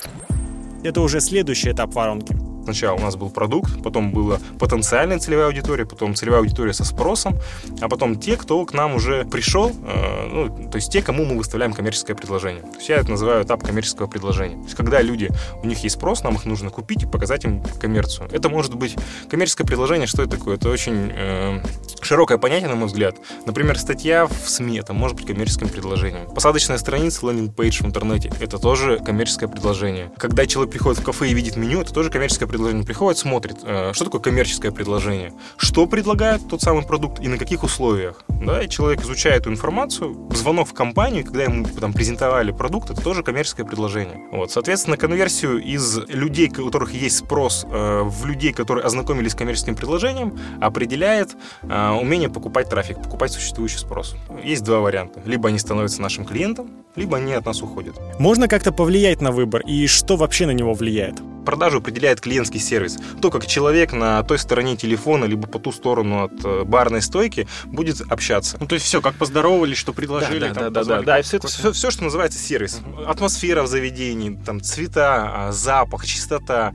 Это 0.82 1.00
уже 1.00 1.20
следующий 1.20 1.70
этап 1.70 1.94
воронки. 1.94 2.34
Сначала 2.66 2.96
у 2.96 3.00
нас 3.00 3.14
был 3.14 3.30
продукт, 3.30 3.80
потом 3.84 4.10
была 4.10 4.40
потенциальная 4.58 5.20
целевая 5.20 5.46
аудитория, 5.46 5.86
потом 5.86 6.16
целевая 6.16 6.40
аудитория 6.40 6.72
со 6.72 6.82
спросом, 6.82 7.38
а 7.80 7.88
потом 7.88 8.18
те, 8.18 8.36
кто 8.36 8.64
к 8.66 8.72
нам 8.72 8.96
уже 8.96 9.24
пришел, 9.24 9.70
э, 9.70 10.26
ну, 10.28 10.68
то 10.68 10.74
есть 10.74 10.90
те, 10.90 11.00
кому 11.00 11.24
мы 11.24 11.36
выставляем 11.38 11.72
коммерческое 11.72 12.16
предложение. 12.16 12.62
То 12.62 12.76
есть 12.78 12.88
я 12.88 12.96
это 12.96 13.08
называю 13.08 13.44
этап 13.44 13.62
коммерческого 13.62 14.08
предложения. 14.08 14.56
То 14.56 14.64
есть 14.64 14.74
когда 14.74 15.00
люди, 15.00 15.30
у 15.62 15.66
них 15.68 15.78
есть 15.84 15.94
спрос, 15.94 16.24
нам 16.24 16.34
их 16.34 16.44
нужно 16.44 16.70
купить 16.70 17.04
и 17.04 17.06
показать 17.06 17.44
им 17.44 17.62
коммерцию. 17.80 18.28
Это 18.32 18.48
может 18.48 18.74
быть 18.74 18.96
коммерческое 19.30 19.64
предложение, 19.64 20.08
что 20.08 20.22
это 20.22 20.36
такое? 20.36 20.56
Это 20.56 20.68
очень 20.68 21.12
э, 21.14 21.60
широкое 22.00 22.38
понятие, 22.38 22.68
на 22.68 22.74
мой 22.74 22.88
взгляд. 22.88 23.14
Например, 23.46 23.78
статья 23.78 24.26
в 24.26 24.50
СМИ, 24.50 24.78
это 24.78 24.92
может 24.92 25.16
быть 25.16 25.28
коммерческим 25.28 25.68
предложением. 25.68 26.28
Посадочная 26.34 26.78
страница, 26.78 27.26
лендинг-пейдж 27.26 27.84
в 27.84 27.86
интернете, 27.86 28.32
это 28.40 28.58
тоже 28.58 28.98
коммерческое 28.98 29.48
предложение. 29.48 30.10
Когда 30.18 30.46
человек 30.46 30.72
приходит 30.72 30.98
в 30.98 31.04
кафе 31.04 31.28
и 31.28 31.34
видит 31.34 31.54
меню, 31.54 31.82
это 31.82 31.94
тоже 31.94 32.10
коммерческое 32.10 32.48
предложение 32.48 32.55
предложение 32.56 32.84
приходит, 32.84 33.18
смотрит, 33.18 33.58
э, 33.64 33.92
что 33.92 34.04
такое 34.06 34.20
коммерческое 34.20 34.72
предложение, 34.72 35.32
что 35.56 35.86
предлагает 35.86 36.48
тот 36.48 36.62
самый 36.62 36.82
продукт 36.82 37.20
и 37.20 37.28
на 37.28 37.36
каких 37.38 37.62
условиях. 37.62 38.24
Да, 38.28 38.62
и 38.62 38.68
человек 38.68 39.02
изучает 39.02 39.42
эту 39.42 39.50
информацию, 39.50 40.28
звонок 40.32 40.68
в 40.68 40.72
компанию, 40.72 41.24
когда 41.24 41.44
ему 41.44 41.66
там 41.66 41.92
презентовали 41.92 42.50
продукт, 42.52 42.90
это 42.90 43.00
тоже 43.02 43.22
коммерческое 43.22 43.66
предложение. 43.66 44.20
Вот, 44.32 44.50
соответственно, 44.50 44.96
конверсию 44.96 45.62
из 45.62 45.98
людей, 46.08 46.48
у 46.48 46.64
которых 46.66 46.92
есть 46.94 47.18
спрос, 47.18 47.66
э, 47.68 48.02
в 48.02 48.24
людей, 48.24 48.52
которые 48.52 48.84
ознакомились 48.84 49.32
с 49.32 49.34
коммерческим 49.34 49.76
предложением, 49.76 50.38
определяет 50.60 51.36
э, 51.62 51.90
умение 51.90 52.30
покупать 52.30 52.70
трафик, 52.70 53.02
покупать 53.02 53.32
существующий 53.32 53.78
спрос. 53.78 54.16
Есть 54.42 54.64
два 54.64 54.80
варианта. 54.80 55.20
Либо 55.26 55.48
они 55.48 55.58
становятся 55.58 56.00
нашим 56.00 56.24
клиентом, 56.24 56.70
либо 56.96 57.18
они 57.18 57.34
от 57.34 57.44
нас 57.44 57.62
уходят. 57.62 58.00
Можно 58.18 58.48
как-то 58.48 58.72
повлиять 58.72 59.20
на 59.20 59.30
выбор 59.30 59.62
и 59.66 59.86
что 59.86 60.16
вообще 60.16 60.46
на 60.46 60.52
него 60.52 60.72
влияет? 60.72 61.20
Продажу 61.46 61.78
определяет 61.78 62.20
клиентский 62.20 62.60
сервис. 62.60 62.98
То, 63.22 63.30
как 63.30 63.46
человек 63.46 63.92
на 63.92 64.22
той 64.22 64.38
стороне 64.38 64.76
телефона, 64.76 65.24
либо 65.24 65.46
по 65.46 65.58
ту 65.58 65.72
сторону 65.72 66.24
от 66.24 66.44
э, 66.44 66.64
барной 66.64 67.00
стойки 67.00 67.48
будет 67.64 68.02
общаться. 68.02 68.58
Ну, 68.60 68.66
то 68.66 68.74
есть 68.74 68.84
все, 68.84 69.00
как 69.00 69.14
поздоровались, 69.14 69.78
что 69.78 69.94
предложили. 69.94 70.48
Да, 70.48 70.68
да, 70.68 70.70
да, 70.70 70.84
да, 70.84 71.02
да, 71.02 71.22
все, 71.22 71.38
это, 71.38 71.48
все, 71.48 71.72
все, 71.72 71.90
что 71.90 72.04
называется 72.04 72.38
сервис. 72.38 72.80
Атмосфера 73.06 73.62
в 73.62 73.68
заведении, 73.68 74.38
там, 74.44 74.60
цвета, 74.60 75.48
а, 75.48 75.52
запах, 75.52 76.04
чистота. 76.04 76.74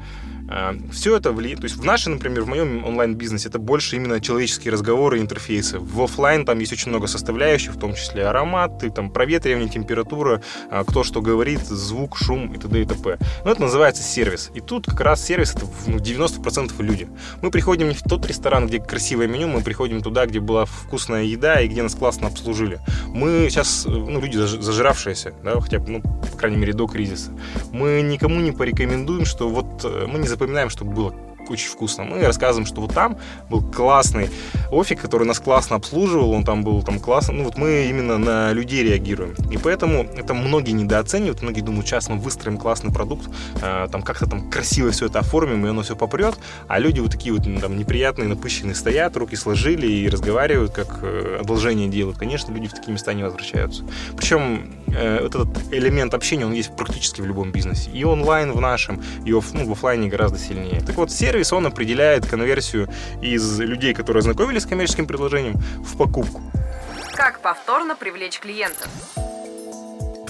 А, 0.50 0.76
Все 0.92 1.18
это 1.18 1.32
влияет. 1.32 1.60
То 1.60 1.66
есть 1.66 1.78
в 1.78 1.84
нашей, 1.84 2.10
например, 2.10 2.44
в 2.44 2.48
моем 2.48 2.86
онлайн-бизнесе 2.86 3.50
это 3.50 3.60
больше 3.60 3.96
именно 3.96 4.20
человеческие 4.20 4.72
разговоры 4.74 5.18
и 5.18 5.22
интерфейсы. 5.22 5.80
В 5.80 6.02
офлайн 6.02 6.46
там 6.46 6.60
есть 6.60 6.74
очень 6.74 6.90
много 6.90 7.08
составляющих, 7.08 7.74
в 7.74 7.80
том 7.80 7.94
числе 7.94 8.26
ароматы, 8.26 8.90
там 8.90 9.10
проветривание, 9.10 9.70
температура, 9.70 10.42
а, 10.70 10.84
кто 10.84 11.04
что 11.04 11.22
говорит, 11.22 11.62
звук, 11.62 12.18
шум 12.18 12.54
и 12.54 12.58
т.д. 12.58 12.82
и 12.82 12.86
т.п. 12.86 13.18
Но 13.46 13.52
это 13.52 13.62
называется 13.62 14.04
сервис. 14.04 14.52
И 14.54 14.62
тут 14.62 14.86
как 14.86 15.02
раз 15.02 15.24
сервис 15.24 15.56
это 15.56 15.66
ну, 15.88 15.98
90% 15.98 16.82
люди. 16.82 17.08
Мы 17.42 17.52
приходим 17.52 17.90
не 17.90 17.96
в 17.96 18.02
тот 18.02 18.26
ресторан, 18.26 18.68
где 18.68 18.80
красивое 18.80 19.28
меню, 19.28 19.48
мы 19.48 19.62
приходим 19.62 20.02
туда, 20.02 20.26
где 20.26 20.40
была 20.40 20.66
вкусная 20.66 21.24
еда 21.24 21.60
и 21.62 21.68
где 21.68 21.84
нас 21.84 21.96
классно 21.96 22.28
обслужили. 22.28 22.80
Мы 23.08 23.48
сейчас, 23.50 23.86
ну, 23.86 24.20
люди 24.20 24.38
зажиравшиеся, 24.38 25.34
да, 25.44 25.60
хотя 25.60 25.80
бы, 25.80 25.90
ну, 25.90 26.02
по 26.02 26.38
крайней 26.38 26.58
мере, 26.58 26.74
до 26.74 26.88
кризиса. 26.88 27.32
Мы 27.72 28.02
никому 28.02 28.40
не 28.40 28.52
порекомендуем, 28.52 29.26
что 29.26 29.50
вот 29.50 29.84
э, 29.84 30.06
мы 30.08 30.20
не 30.20 30.28
запоминаем, 30.42 30.70
чтобы 30.70 30.92
было 30.92 31.14
очень 31.50 31.70
вкусно. 31.70 32.04
Мы 32.04 32.22
рассказываем, 32.22 32.66
что 32.66 32.82
вот 32.82 32.94
там 32.94 33.18
был 33.50 33.62
классный 33.62 34.30
офик, 34.72 35.02
который 35.02 35.28
нас 35.28 35.40
классно 35.40 35.76
обслуживал, 35.76 36.32
он 36.32 36.44
там 36.44 36.64
был 36.64 36.82
там 36.84 37.00
классно. 37.00 37.34
Ну 37.34 37.44
вот 37.44 37.58
мы 37.58 37.88
именно 37.90 38.18
на 38.18 38.54
людей 38.54 38.84
реагируем. 38.84 39.36
И 39.52 39.58
поэтому 39.58 40.04
это 40.04 40.34
многие 40.34 40.72
недооценивают, 40.72 41.42
многие 41.42 41.62
думают, 41.62 41.88
сейчас 41.88 42.10
мы 42.10 42.18
выстроим 42.18 42.58
классный 42.58 42.94
продукт, 42.94 43.30
э, 43.62 43.88
там 43.92 44.02
как-то 44.02 44.30
там 44.30 44.50
красиво 44.50 44.92
все 44.92 45.08
это 45.08 45.20
оформим, 45.20 45.66
и 45.66 45.70
оно 45.70 45.82
все 45.82 45.96
попрет, 45.96 46.36
а 46.68 46.80
люди 46.80 47.00
вот 47.00 47.12
такие 47.12 47.34
вот 47.34 47.44
там 47.60 47.78
неприятные, 47.78 48.28
напыщенные 48.28 48.76
стоят, 48.76 49.18
руки 49.18 49.36
сложили 49.36 49.88
и 49.88 50.10
разговаривают, 50.10 50.72
как 50.72 51.00
э, 51.02 51.40
одолжение 51.42 51.90
делают. 51.90 52.18
Конечно, 52.18 52.54
люди 52.54 52.68
в 52.68 52.74
такие 52.74 52.94
места 52.94 53.14
не 53.14 53.24
возвращаются. 53.24 53.84
Причем 54.16 54.72
э, 54.94 55.22
вот 55.22 55.36
этот 55.36 55.74
элемент 55.74 56.14
общения, 56.14 56.46
он 56.46 56.54
есть 56.54 56.76
практически 56.76 57.22
в 57.22 57.26
любом 57.26 57.52
бизнесе. 57.52 57.92
И 57.92 58.04
онлайн 58.04 58.52
в 58.52 58.62
нашем, 58.62 59.02
и 59.26 59.34
оф, 59.34 59.54
ну, 59.54 59.66
в 59.66 59.72
офлайне 59.72 60.08
гораздо 60.08 60.38
сильнее. 60.38 60.82
Так 60.82 60.96
вот, 60.96 61.12
сервис, 61.12 61.54
он 61.54 61.66
определяет 61.66 62.26
конверсию 62.26 62.90
из 63.22 63.60
людей, 63.60 63.94
которые 63.94 64.22
ознакомились 64.22 64.64
с 64.64 64.66
коммерческим 64.66 65.08
предложением, 65.08 65.56
в 65.84 65.98
покупку. 65.98 66.42
Как 67.14 67.42
повторно 67.42 67.96
привлечь 67.96 68.40
клиентов? 68.40 68.90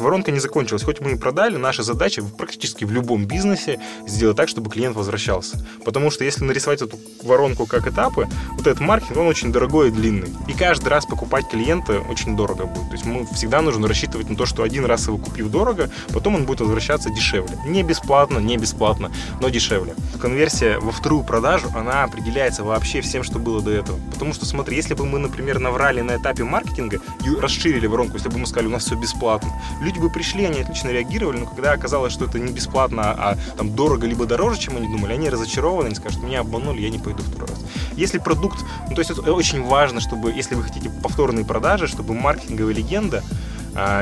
Воронка 0.01 0.31
не 0.31 0.39
закончилась. 0.39 0.83
Хоть 0.83 0.99
мы 0.99 1.13
и 1.13 1.15
продали, 1.15 1.57
наша 1.57 1.83
задача 1.83 2.23
практически 2.23 2.85
в 2.85 2.91
любом 2.91 3.25
бизнесе 3.25 3.79
сделать 4.07 4.37
так, 4.37 4.49
чтобы 4.49 4.69
клиент 4.69 4.95
возвращался. 4.95 5.65
Потому 5.85 6.11
что 6.11 6.23
если 6.23 6.43
нарисовать 6.43 6.81
эту 6.81 6.99
воронку 7.23 7.65
как 7.65 7.87
этапы, 7.87 8.27
вот 8.51 8.67
этот 8.67 8.79
маркетинг, 8.79 9.17
он 9.17 9.27
очень 9.27 9.51
дорогой 9.51 9.89
и 9.89 9.91
длинный. 9.91 10.29
И 10.47 10.53
каждый 10.53 10.89
раз 10.89 11.05
покупать 11.05 11.47
клиента 11.49 11.99
очень 12.09 12.35
дорого 12.35 12.65
будет. 12.65 12.87
То 12.87 12.93
есть 12.93 13.05
мы 13.05 13.25
всегда 13.33 13.61
нужно 13.61 13.87
рассчитывать 13.87 14.29
на 14.29 14.35
то, 14.35 14.45
что 14.45 14.63
один 14.63 14.85
раз 14.85 15.07
его 15.07 15.17
купив 15.17 15.49
дорого, 15.49 15.89
потом 16.13 16.35
он 16.35 16.45
будет 16.45 16.61
возвращаться 16.61 17.09
дешевле. 17.09 17.57
Не 17.65 17.83
бесплатно, 17.83 18.39
не 18.39 18.57
бесплатно, 18.57 19.11
но 19.39 19.49
дешевле. 19.49 19.95
Конверсия 20.19 20.79
во 20.79 20.91
вторую 20.91 21.23
продажу, 21.23 21.67
она 21.75 22.03
определяется 22.03 22.63
вообще 22.63 23.01
всем, 23.01 23.23
что 23.23 23.39
было 23.39 23.61
до 23.61 23.71
этого. 23.71 23.99
Потому 24.11 24.33
что, 24.33 24.45
смотри, 24.45 24.75
если 24.75 24.93
бы 24.93 25.05
мы, 25.05 25.19
например, 25.19 25.59
наврали 25.59 26.01
на 26.01 26.17
этапе 26.17 26.43
маркетинга 26.43 26.99
и 27.25 27.35
расширили 27.39 27.87
воронку, 27.87 28.15
если 28.15 28.29
бы 28.29 28.37
мы 28.37 28.47
сказали, 28.47 28.67
у 28.67 28.71
нас 28.71 28.85
все 28.85 28.95
бесплатно, 28.95 29.49
люди 29.81 29.90
бы 29.99 30.09
пришли, 30.09 30.45
они 30.45 30.61
отлично 30.61 30.89
реагировали, 30.89 31.39
но 31.39 31.45
когда 31.45 31.71
оказалось, 31.71 32.13
что 32.13 32.25
это 32.25 32.39
не 32.39 32.51
бесплатно, 32.51 33.03
а 33.03 33.37
там 33.57 33.75
дорого 33.75 34.07
либо 34.07 34.25
дороже, 34.25 34.59
чем 34.59 34.77
они 34.77 34.87
думали, 34.87 35.13
они 35.13 35.29
разочарованы, 35.29 35.87
они 35.87 35.95
скажут, 35.95 36.23
меня 36.23 36.41
обманули, 36.41 36.81
я 36.81 36.89
не 36.89 36.99
пойду 36.99 37.23
второй 37.23 37.49
раз. 37.49 37.59
Если 37.95 38.17
продукт, 38.19 38.59
ну 38.87 38.95
то 38.95 38.99
есть 38.99 39.11
это 39.11 39.33
очень 39.33 39.63
важно, 39.63 39.99
чтобы, 39.99 40.31
если 40.31 40.55
вы 40.55 40.63
хотите 40.63 40.89
повторные 40.89 41.45
продажи, 41.45 41.87
чтобы 41.87 42.13
маркетинговая 42.13 42.73
легенда 42.73 43.23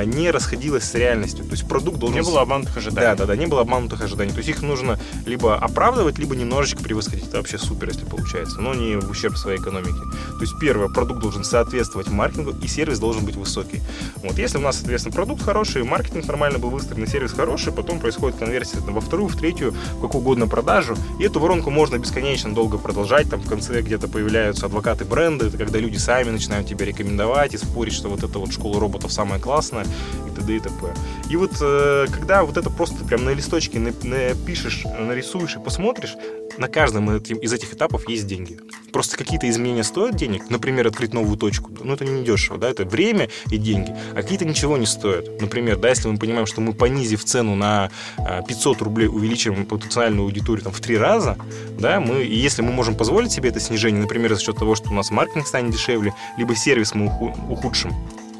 не 0.05 0.31
расходилась 0.31 0.83
с 0.83 0.95
реальностью. 0.95 1.45
То 1.45 1.51
есть 1.51 1.67
продукт 1.67 1.99
должен... 1.99 2.19
Не 2.19 2.25
было 2.25 2.41
обманутых 2.41 2.77
ожиданий. 2.77 3.07
Да, 3.07 3.15
да, 3.15 3.25
да, 3.25 3.35
не 3.35 3.45
было 3.45 3.61
обманутых 3.61 4.01
ожиданий. 4.01 4.31
То 4.31 4.37
есть 4.37 4.49
их 4.49 4.61
нужно 4.61 4.99
либо 5.25 5.55
оправдывать, 5.55 6.17
либо 6.17 6.35
немножечко 6.35 6.81
превосходить. 6.83 7.27
Это 7.27 7.37
вообще 7.37 7.57
супер, 7.57 7.89
если 7.89 8.05
получается, 8.05 8.61
но 8.61 8.73
не 8.73 8.95
в 8.95 9.09
ущерб 9.09 9.37
своей 9.37 9.59
экономике. 9.59 9.99
То 10.37 10.41
есть 10.41 10.53
первое, 10.59 10.87
продукт 10.89 11.19
должен 11.19 11.43
соответствовать 11.43 12.07
маркетингу, 12.09 12.53
и 12.61 12.67
сервис 12.67 12.99
должен 12.99 13.25
быть 13.25 13.35
высокий. 13.35 13.81
Вот 14.17 14.37
если 14.37 14.57
у 14.57 14.61
нас, 14.61 14.77
соответственно, 14.77 15.15
продукт 15.15 15.43
хороший, 15.43 15.83
маркетинг 15.83 16.25
нормально 16.25 16.59
был 16.59 16.69
выстроен, 16.69 17.07
сервис 17.07 17.33
хороший, 17.33 17.71
потом 17.71 17.99
происходит 17.99 18.37
конверсия 18.37 18.77
во 18.79 19.01
вторую, 19.01 19.29
в 19.29 19.37
третью, 19.37 19.71
в 19.71 20.01
какую 20.01 20.21
угодно 20.21 20.47
продажу, 20.47 20.95
и 21.19 21.23
эту 21.23 21.39
воронку 21.39 21.69
можно 21.69 21.97
бесконечно 21.97 22.53
долго 22.53 22.77
продолжать, 22.77 23.29
там 23.29 23.41
в 23.41 23.47
конце 23.47 23.81
где-то 23.81 24.07
появляются 24.07 24.65
адвокаты 24.65 25.05
бренда, 25.05 25.47
это 25.47 25.57
когда 25.57 25.79
люди 25.79 25.97
сами 25.97 26.31
начинают 26.31 26.67
тебя 26.67 26.85
рекомендовать 26.85 27.53
и 27.53 27.57
спорить, 27.57 27.93
что 27.93 28.09
вот 28.09 28.23
эта 28.23 28.39
вот 28.39 28.51
школа 28.51 28.79
роботов 28.79 29.11
самая 29.11 29.39
классная, 29.39 29.59
и 29.71 30.35
т.д. 30.35 30.55
и 30.55 30.59
т.п. 30.59 30.93
И 31.29 31.35
вот 31.35 31.51
э, 31.61 32.07
когда 32.11 32.43
вот 32.43 32.57
это 32.57 32.69
просто 32.69 33.03
прям 33.05 33.25
на 33.25 33.31
листочке 33.31 33.79
напишешь, 33.79 34.83
нарисуешь 34.85 35.55
и 35.55 35.59
посмотришь, 35.59 36.15
на 36.59 36.67
каждом 36.67 37.15
из 37.15 37.53
этих 37.53 37.73
этапов 37.73 38.07
есть 38.09 38.27
деньги. 38.27 38.59
Просто 38.91 39.17
какие-то 39.17 39.49
изменения 39.49 39.83
стоят 39.83 40.15
денег. 40.15 40.49
Например, 40.49 40.87
открыть 40.87 41.13
новую 41.13 41.37
точку. 41.37 41.71
Ну, 41.81 41.93
это 41.93 42.05
не 42.05 42.23
дешево, 42.23 42.57
да, 42.57 42.69
это 42.69 42.85
время 42.85 43.29
и 43.49 43.57
деньги. 43.57 43.95
А 44.13 44.21
какие-то 44.21 44.45
ничего 44.45 44.77
не 44.77 44.85
стоят. 44.85 45.41
Например, 45.41 45.77
да, 45.77 45.89
если 45.89 46.09
мы 46.09 46.17
понимаем, 46.17 46.45
что 46.45 46.61
мы, 46.61 46.73
понизив 46.73 47.23
цену 47.23 47.55
на 47.55 47.91
500 48.47 48.81
э, 48.81 48.83
рублей, 48.83 49.07
увеличим 49.07 49.65
потенциальную 49.65 50.25
аудиторию 50.25 50.63
там, 50.63 50.73
в 50.73 50.81
три 50.81 50.97
раза, 50.97 51.37
да, 51.77 51.99
мы, 51.99 52.23
и 52.23 52.35
если 52.35 52.61
мы 52.61 52.71
можем 52.71 52.95
позволить 52.95 53.31
себе 53.31 53.49
это 53.49 53.59
снижение, 53.59 54.01
например, 54.01 54.33
за 54.33 54.41
счет 54.41 54.57
того, 54.57 54.75
что 54.75 54.89
у 54.89 54.93
нас 54.93 55.11
маркетинг 55.11 55.47
станет 55.47 55.71
дешевле, 55.71 56.13
либо 56.37 56.55
сервис 56.55 56.93
мы 56.93 57.07
ухудшим, 57.49 57.93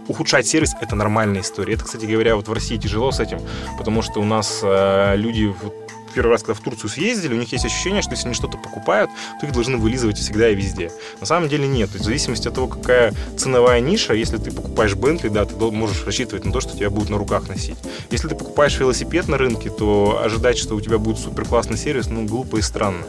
ухудшать 0.10 0.48
сервис 0.48 0.75
это 0.82 0.96
нормальная 0.96 1.42
история. 1.42 1.75
Это, 1.75 1.86
кстати 1.86 2.06
говоря, 2.06 2.36
вот 2.36 2.48
в 2.48 2.54
России 2.54 2.78
тяжело 2.78 3.12
с 3.12 3.20
этим, 3.20 3.39
потому 3.78 4.01
что 4.01 4.20
у 4.20 4.25
нас 4.25 4.60
э, 4.63 5.16
люди 5.16 5.54
вот, 5.62 5.74
первый 6.13 6.32
раз, 6.32 6.42
когда 6.42 6.56
в 6.56 6.60
Турцию 6.60 6.89
съездили, 6.89 7.34
у 7.34 7.38
них 7.38 7.51
есть 7.51 7.66
ощущение, 7.66 8.01
что 8.01 8.12
если 8.12 8.25
они 8.25 8.34
что-то 8.34 8.58
покупают, 8.58 9.12
то 9.39 9.46
их 9.46 9.54
должны 9.54 9.78
вылизывать 9.78 10.18
всегда 10.18 10.50
и 10.50 10.56
везде. 10.56 10.92
На 11.20 11.25
самом 11.25 11.48
деле 11.50 11.68
нет. 11.68 11.89
То 11.89 11.94
есть 11.94 12.04
в 12.04 12.06
зависимости 12.06 12.48
от 12.48 12.56
того, 12.56 12.68
какая 12.68 13.13
ценовая 13.38 13.80
ниша, 13.80 14.13
если 14.13 14.38
ты 14.38 14.51
покупаешь 14.51 14.96
Бентли, 14.96 15.30
да, 15.30 15.46
ты 15.46 15.56
можешь 15.56 16.04
рассчитывать 16.06 16.46
на 16.46 16.51
то, 16.51 16.60
что 16.60 16.75
тебя 16.75 16.89
будут 16.89 17.10
на 17.10 17.18
руках 17.18 17.48
носить. 17.48 17.78
Если 18.10 18.28
ты 18.28 18.36
покупаешь 18.36 18.78
велосипед 18.80 19.28
на 19.28 19.38
рынке, 19.38 19.70
то 19.70 20.22
ожидать, 20.24 20.58
что 20.58 20.75
у 20.75 20.82
тебя 20.82 20.98
будет 20.98 21.20
супер 21.20 21.46
классный 21.46 21.78
сервис, 21.78 22.08
ну, 22.08 22.25
глупо 22.25 22.58
и 22.58 22.62
странно. 22.62 23.04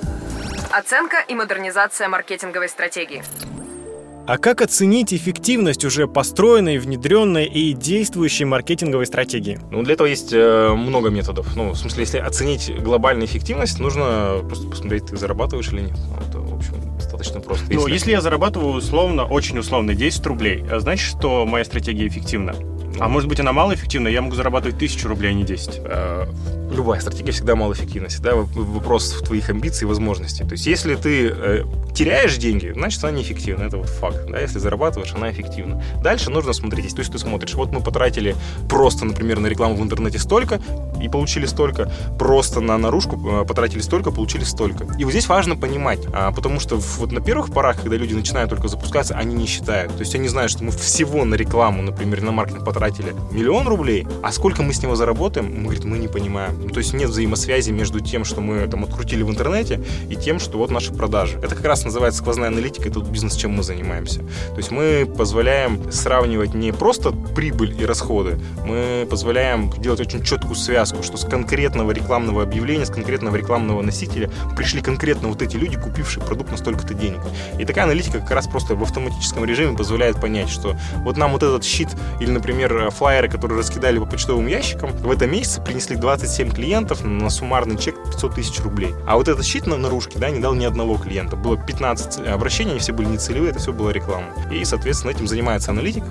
Оценка 0.70 1.18
и 1.26 1.34
модернизация 1.34 2.08
маркетинговой 2.08 2.68
стратегии. 2.68 3.24
А 4.30 4.38
как 4.38 4.62
оценить 4.62 5.12
эффективность 5.12 5.84
уже 5.84 6.06
построенной, 6.06 6.78
внедренной 6.78 7.46
и 7.46 7.72
действующей 7.72 8.44
маркетинговой 8.44 9.04
стратегии? 9.04 9.58
Ну, 9.72 9.82
для 9.82 9.94
этого 9.94 10.06
есть 10.06 10.32
э, 10.32 10.72
много 10.72 11.10
методов. 11.10 11.56
Ну, 11.56 11.72
в 11.72 11.76
смысле, 11.76 12.02
если 12.02 12.18
оценить 12.18 12.72
глобальную 12.80 13.26
эффективность, 13.26 13.80
нужно 13.80 14.38
просто 14.46 14.68
посмотреть, 14.68 15.06
ты 15.06 15.16
зарабатываешь 15.16 15.72
или 15.72 15.80
нет. 15.80 15.98
Ну, 16.08 16.28
это, 16.28 16.38
в 16.38 16.54
общем, 16.54 16.74
достаточно 16.94 17.40
просто. 17.40 17.64
Ну, 17.72 17.80
если... 17.80 17.92
если 17.92 18.10
я 18.12 18.20
зарабатываю 18.20 18.74
условно, 18.74 19.24
очень 19.24 19.58
условно 19.58 19.94
10 19.94 20.24
рублей, 20.26 20.64
а 20.70 20.78
значит, 20.78 21.08
что 21.08 21.44
моя 21.44 21.64
стратегия 21.64 22.06
эффективна? 22.06 22.54
А 23.00 23.08
может 23.08 23.28
быть, 23.28 23.40
она 23.40 23.52
малоэффективна, 23.52 24.06
я 24.06 24.22
могу 24.22 24.36
зарабатывать 24.36 24.78
тысячу 24.78 25.08
рублей, 25.08 25.30
а 25.30 25.34
не 25.34 25.42
10? 25.42 25.80
Любая 26.70 27.00
стратегия 27.00 27.32
всегда 27.32 27.56
малоэффективна. 27.56 28.08
Всегда 28.08 28.36
вопрос 28.36 29.12
в 29.12 29.24
твоих 29.24 29.50
амбиций 29.50 29.84
и 29.84 29.88
возможностей. 29.88 30.44
То 30.44 30.52
есть, 30.52 30.66
если 30.66 30.94
ты 30.94 31.28
э, 31.28 31.64
теряешь 31.94 32.36
деньги, 32.36 32.72
значит, 32.74 33.02
она 33.02 33.18
неэффективна. 33.18 33.64
Это 33.64 33.76
вот 33.76 33.88
факт. 33.88 34.30
Да? 34.30 34.38
Если 34.40 34.58
зарабатываешь, 34.58 35.12
она 35.12 35.30
эффективна. 35.32 35.82
Дальше 36.00 36.30
нужно 36.30 36.52
смотреть. 36.52 36.94
То 36.94 37.00
есть, 37.00 37.10
ты 37.10 37.18
смотришь, 37.18 37.54
вот 37.54 37.72
мы 37.72 37.80
потратили 37.80 38.36
просто, 38.68 39.04
например, 39.04 39.40
на 39.40 39.48
рекламу 39.48 39.74
в 39.74 39.82
интернете 39.82 40.20
столько 40.20 40.60
и 41.02 41.08
получили 41.08 41.46
столько. 41.46 41.90
Просто 42.18 42.60
на 42.60 42.78
наружку 42.78 43.42
э, 43.42 43.44
потратили 43.44 43.80
столько, 43.80 44.12
получили 44.12 44.44
столько. 44.44 44.86
И 44.96 45.04
вот 45.04 45.10
здесь 45.10 45.28
важно 45.28 45.56
понимать, 45.56 46.00
а, 46.12 46.30
потому 46.30 46.60
что 46.60 46.76
вот 46.76 47.10
на 47.10 47.20
первых 47.20 47.52
порах, 47.52 47.80
когда 47.80 47.96
люди 47.96 48.14
начинают 48.14 48.48
только 48.48 48.68
запускаться, 48.68 49.14
они 49.14 49.34
не 49.34 49.46
считают. 49.46 49.92
То 49.92 50.00
есть, 50.00 50.14
они 50.14 50.28
знают, 50.28 50.52
что 50.52 50.62
мы 50.62 50.70
всего 50.70 51.24
на 51.24 51.34
рекламу, 51.34 51.82
например, 51.82 52.22
на 52.22 52.30
маркетинг 52.30 52.64
потратили 52.64 53.12
миллион 53.32 53.66
рублей, 53.66 54.06
а 54.22 54.30
сколько 54.30 54.62
мы 54.62 54.72
с 54.72 54.82
него 54.82 54.94
заработаем, 54.94 55.52
мы, 55.52 55.64
говорит, 55.64 55.84
мы 55.84 55.98
не 55.98 56.08
понимаем. 56.08 56.59
Ну, 56.62 56.68
то 56.68 56.78
есть 56.78 56.92
нет 56.92 57.10
взаимосвязи 57.10 57.70
между 57.70 58.00
тем, 58.00 58.24
что 58.24 58.40
мы 58.40 58.66
там 58.68 58.84
открутили 58.84 59.22
в 59.22 59.30
интернете, 59.30 59.80
и 60.08 60.16
тем, 60.16 60.38
что 60.38 60.58
вот 60.58 60.70
наши 60.70 60.92
продажи. 60.92 61.38
Это 61.38 61.54
как 61.54 61.64
раз 61.64 61.84
называется 61.84 62.20
сквозная 62.20 62.48
аналитика, 62.48 62.88
это 62.88 63.00
бизнес, 63.00 63.34
чем 63.34 63.52
мы 63.52 63.62
занимаемся. 63.62 64.20
То 64.20 64.56
есть 64.56 64.70
мы 64.70 65.06
позволяем 65.06 65.90
сравнивать 65.90 66.54
не 66.54 66.72
просто 66.72 67.12
прибыль 67.12 67.74
и 67.80 67.84
расходы, 67.84 68.38
мы 68.64 69.06
позволяем 69.08 69.70
делать 69.78 70.00
очень 70.00 70.22
четкую 70.22 70.54
связку, 70.54 71.02
что 71.02 71.16
с 71.16 71.24
конкретного 71.24 71.92
рекламного 71.92 72.42
объявления, 72.42 72.86
с 72.86 72.90
конкретного 72.90 73.36
рекламного 73.36 73.82
носителя 73.82 74.30
пришли 74.56 74.80
конкретно 74.80 75.28
вот 75.28 75.42
эти 75.42 75.56
люди, 75.56 75.78
купившие 75.78 76.22
продукт 76.24 76.50
на 76.50 76.56
столько-то 76.56 76.94
денег. 76.94 77.20
И 77.58 77.64
такая 77.64 77.84
аналитика 77.84 78.20
как 78.20 78.30
раз 78.32 78.46
просто 78.46 78.74
в 78.74 78.82
автоматическом 78.82 79.44
режиме 79.44 79.76
позволяет 79.76 80.20
понять, 80.20 80.48
что 80.48 80.76
вот 81.04 81.16
нам 81.16 81.32
вот 81.32 81.42
этот 81.42 81.64
щит 81.64 81.88
или, 82.20 82.30
например, 82.30 82.90
флайеры, 82.90 83.28
которые 83.28 83.58
раскидали 83.58 83.98
по 83.98 84.06
почтовым 84.06 84.46
ящикам, 84.46 84.90
в 84.92 85.10
этом 85.10 85.30
месяце 85.30 85.62
принесли 85.62 85.96
27 85.96 86.49
клиентов 86.50 87.04
на 87.04 87.30
суммарный 87.30 87.76
чек 87.76 87.96
500 88.04 88.34
тысяч 88.34 88.60
рублей. 88.60 88.94
А 89.06 89.16
вот 89.16 89.28
этот 89.28 89.44
щит 89.44 89.66
на 89.66 89.76
наружке, 89.76 90.18
да, 90.18 90.30
не 90.30 90.40
дал 90.40 90.54
ни 90.54 90.64
одного 90.64 90.96
клиента. 90.96 91.36
Было 91.36 91.56
15 91.56 92.26
обращений, 92.26 92.72
они 92.72 92.80
все 92.80 92.92
были 92.92 93.08
нецелевые, 93.08 93.50
это 93.50 93.58
все 93.60 93.72
было 93.72 93.90
реклама. 93.90 94.26
И, 94.50 94.64
соответственно, 94.64 95.12
этим 95.12 95.26
занимается 95.26 95.70
аналитик 95.70 96.04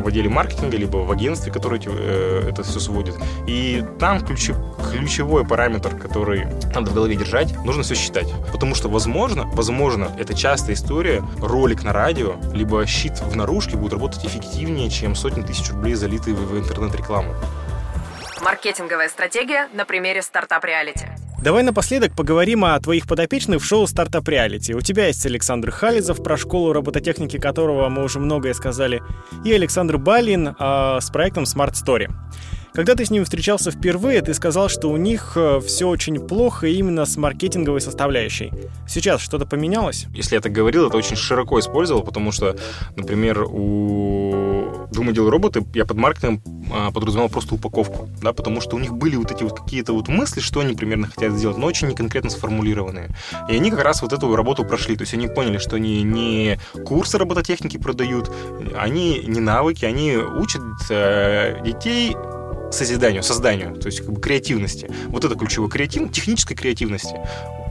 в 0.00 0.08
отделе 0.08 0.28
маркетинга, 0.28 0.76
либо 0.76 0.98
в 0.98 1.10
агентстве, 1.10 1.52
которое 1.52 1.80
э, 1.84 2.48
это 2.48 2.62
все 2.62 2.80
сводит. 2.80 3.16
И 3.46 3.84
там 3.98 4.24
ключи, 4.24 4.54
ключевой 4.90 5.44
параметр, 5.44 5.96
который 5.96 6.46
надо 6.74 6.90
в 6.90 6.94
голове 6.94 7.16
держать, 7.16 7.54
нужно 7.64 7.82
все 7.82 7.94
считать. 7.94 8.32
Потому 8.52 8.74
что, 8.74 8.88
возможно, 8.88 9.44
возможно, 9.52 10.10
это 10.18 10.34
частая 10.34 10.74
история, 10.74 11.22
ролик 11.40 11.82
на 11.82 11.92
радио, 11.92 12.36
либо 12.52 12.86
щит 12.86 13.20
в 13.20 13.36
наружке 13.36 13.76
будет 13.76 13.92
работать 13.92 14.24
эффективнее, 14.24 14.88
чем 14.88 15.14
сотни 15.14 15.42
тысяч 15.42 15.70
рублей, 15.70 15.94
залитые 15.94 16.34
в 16.34 16.58
интернет-рекламу. 16.58 17.34
Маркетинговая 18.42 19.08
стратегия 19.08 19.68
на 19.72 19.84
примере 19.84 20.20
стартап-реалити. 20.20 21.06
Давай 21.42 21.62
напоследок 21.62 22.16
поговорим 22.16 22.64
о 22.64 22.78
твоих 22.80 23.06
подопечных 23.06 23.62
в 23.62 23.64
шоу 23.64 23.86
«Стартап 23.86 24.28
Реалити». 24.28 24.74
У 24.74 24.80
тебя 24.80 25.06
есть 25.06 25.24
Александр 25.26 25.70
Хализов, 25.70 26.22
про 26.22 26.36
школу 26.36 26.72
робототехники 26.72 27.38
которого 27.38 27.88
мы 27.88 28.02
уже 28.04 28.18
многое 28.18 28.54
сказали, 28.54 29.00
и 29.44 29.52
Александр 29.52 29.96
Балин 29.98 30.56
а, 30.58 31.00
с 31.00 31.10
проектом 31.10 31.44
Smart 31.44 31.72
Story. 31.72 32.10
Когда 32.74 32.94
ты 32.94 33.04
с 33.04 33.10
ними 33.10 33.24
встречался 33.24 33.70
впервые, 33.70 34.22
ты 34.22 34.32
сказал, 34.32 34.70
что 34.70 34.88
у 34.88 34.96
них 34.96 35.32
э, 35.36 35.60
все 35.60 35.86
очень 35.88 36.18
плохо 36.26 36.68
именно 36.68 37.04
с 37.04 37.18
маркетинговой 37.18 37.82
составляющей. 37.82 38.50
Сейчас 38.88 39.20
что-то 39.20 39.44
поменялось? 39.44 40.06
Если 40.14 40.36
я 40.36 40.40
так 40.40 40.52
говорил, 40.52 40.88
это 40.88 40.96
очень 40.96 41.16
широко 41.16 41.60
использовал, 41.60 42.02
потому 42.02 42.32
что, 42.32 42.56
например, 42.96 43.42
у 43.42 44.41
Думы 44.92 45.12
дел 45.12 45.30
роботы 45.30 45.64
я 45.74 45.86
под 45.86 45.96
маркетингом 45.96 46.42
а, 46.70 46.90
подразумевал 46.90 47.30
просто 47.30 47.54
упаковку, 47.54 48.08
да, 48.20 48.32
потому 48.32 48.60
что 48.60 48.76
у 48.76 48.78
них 48.78 48.92
были 48.92 49.16
вот 49.16 49.30
эти 49.30 49.42
вот 49.42 49.58
какие-то 49.58 49.94
вот 49.94 50.08
мысли, 50.08 50.40
что 50.40 50.60
они 50.60 50.74
примерно 50.74 51.06
хотят 51.06 51.32
сделать, 51.32 51.56
но 51.56 51.66
очень 51.66 51.88
неконкретно 51.88 52.30
сформулированные. 52.30 53.08
И 53.48 53.56
они 53.56 53.70
как 53.70 53.82
раз 53.82 54.02
вот 54.02 54.12
эту 54.12 54.34
работу 54.36 54.64
прошли, 54.64 54.96
то 54.96 55.02
есть 55.02 55.14
они 55.14 55.28
поняли, 55.28 55.58
что 55.58 55.76
они 55.76 56.02
не 56.02 56.58
курсы 56.84 57.16
робототехники 57.16 57.78
продают, 57.78 58.30
они 58.76 59.20
не 59.26 59.40
навыки, 59.40 59.84
они 59.86 60.16
учат 60.16 60.62
э, 60.90 61.62
детей 61.64 62.14
созиданию, 62.70 63.22
созданию, 63.22 63.74
то 63.76 63.86
есть 63.86 64.00
как 64.00 64.12
бы 64.12 64.20
креативности. 64.20 64.90
Вот 65.08 65.24
это 65.24 65.34
ключевое 65.34 65.70
креативность, 65.70 66.14
технической 66.14 66.56
креативности 66.56 67.16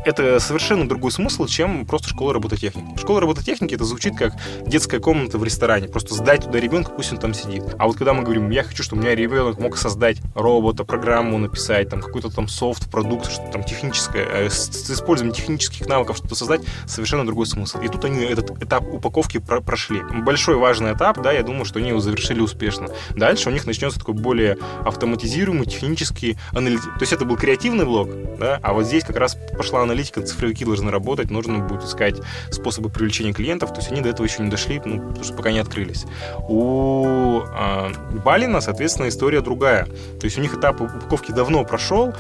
это 0.06 0.40
совершенно 0.40 0.88
другой 0.88 1.12
смысл, 1.12 1.46
чем 1.46 1.86
просто 1.86 2.10
школа 2.10 2.34
робототехники. 2.34 2.98
Школа 3.00 3.22
робототехники 3.22 3.76
это 3.76 3.86
звучит 3.86 4.16
как 4.18 4.34
детская 4.66 5.00
комната 5.00 5.38
в 5.38 5.44
ресторане. 5.44 5.88
Просто 5.88 6.16
сдать 6.16 6.46
туда 6.46 6.60
ребенка, 6.60 6.92
пусть 6.92 7.12
он 7.12 7.20
там 7.20 7.34
сидит. 7.34 7.64
А 7.78 7.88
вот 7.88 7.98
когда 7.98 8.14
мы 8.14 8.24
говорим, 8.24 8.50
я 8.50 8.64
хочу, 8.64 8.84
чтобы 8.84 9.02
у 9.02 9.06
меня 9.06 9.16
ребенок 9.16 9.60
мог 9.60 9.78
создать 9.78 10.18
робота, 10.36 10.84
программу 10.84 11.38
написать, 11.38 11.90
там 11.90 12.02
какой-то 12.02 12.30
там 12.30 12.48
софт, 12.48 12.90
продукт, 12.90 13.32
что-то 13.32 13.52
там 13.52 13.64
техническое, 13.64 14.26
э, 14.26 14.50
с, 14.50 14.90
использованием 14.90 15.36
технических 15.36 15.88
навыков 15.88 16.18
что-то 16.18 16.36
создать, 16.36 16.62
совершенно 16.86 17.26
другой 17.26 17.46
смысл. 17.46 17.80
И 17.80 17.88
тут 17.88 18.06
они 18.06 18.24
этот 18.24 18.62
этап 18.64 18.84
упаковки 18.84 19.38
про 19.38 19.62
прошли. 19.62 20.02
Большой 20.02 20.56
важный 20.56 20.94
этап, 20.94 21.22
да, 21.22 21.32
я 21.32 21.44
думаю, 21.44 21.66
что 21.66 21.80
они 21.80 21.90
его 21.90 22.00
завершили 22.00 22.40
успешно. 22.40 22.90
Дальше 23.12 23.50
у 23.50 23.52
них 23.52 23.66
начнется 23.66 24.00
такой 24.00 24.16
более 24.16 24.58
автоматизируемый, 24.86 25.66
технический 25.66 26.38
анализ. 26.52 26.82
То 26.82 27.02
есть 27.02 27.14
это 27.14 27.26
был 27.26 27.38
креативный 27.38 27.86
блок, 27.86 28.10
да, 28.40 28.60
а 28.62 28.74
вот 28.74 28.86
здесь 28.86 29.04
как 29.04 29.18
раз 29.18 29.38
пошла 29.56 29.84
аналитика, 29.92 30.22
цифровики 30.22 30.66
должны 30.66 30.92
работать, 30.92 31.30
нужно 31.30 31.60
будет 31.60 31.84
искать 31.84 32.16
способы 32.50 32.90
привлечения 32.90 33.34
клиентов, 33.34 33.74
то 33.74 33.78
есть 33.78 33.92
они 33.92 34.02
до 34.02 34.10
этого 34.10 34.26
еще 34.26 34.42
не 34.42 34.50
дошли, 34.50 34.82
ну, 34.84 35.00
потому 35.00 35.24
что 35.24 35.34
пока 35.34 35.52
не 35.52 35.60
открылись. 35.60 36.06
У 36.48 37.42
э, 37.42 37.92
Балина, 38.24 38.62
соответственно, 38.62 39.10
история 39.10 39.42
другая. 39.42 39.86
То 40.20 40.26
есть 40.26 40.38
у 40.38 40.42
них 40.42 40.54
этап 40.54 40.82
упаковки 40.82 41.32
давно 41.32 41.64
прошел, 41.64 42.14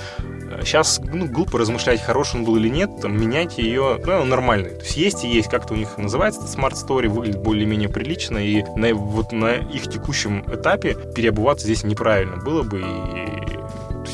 Сейчас 0.60 1.00
ну, 1.04 1.28
глупо 1.28 1.58
размышлять, 1.58 2.02
хороший 2.02 2.38
он 2.38 2.46
был 2.46 2.58
или 2.58 2.70
нет, 2.70 2.90
там, 3.02 3.20
менять 3.20 3.58
ее, 3.58 4.00
ну, 4.06 4.24
нормальный. 4.26 4.72
То 4.72 4.84
есть 4.84 4.98
есть 4.98 5.24
и 5.24 5.28
есть, 5.28 5.50
как-то 5.50 5.74
у 5.74 5.78
них 5.78 5.98
называется, 5.98 6.42
Smart 6.42 6.74
Story, 6.74 7.08
выглядит 7.08 7.42
более-менее 7.42 7.90
прилично, 7.90 8.38
и 8.38 8.64
на, 8.76 8.94
вот 8.94 9.32
на 9.32 9.56
их 9.56 9.84
текущем 9.84 10.44
этапе 10.52 10.96
переобуваться 11.16 11.66
здесь 11.66 11.84
неправильно 11.84 12.38
было 12.38 12.64
бы, 12.64 12.82
и 12.82 13.41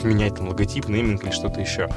менять 0.06 0.36
там 0.36 0.50
логотип, 0.50 0.88
нейминг 0.88 1.24
или 1.24 1.32
что-то 1.32 1.62
еще. 1.62 1.90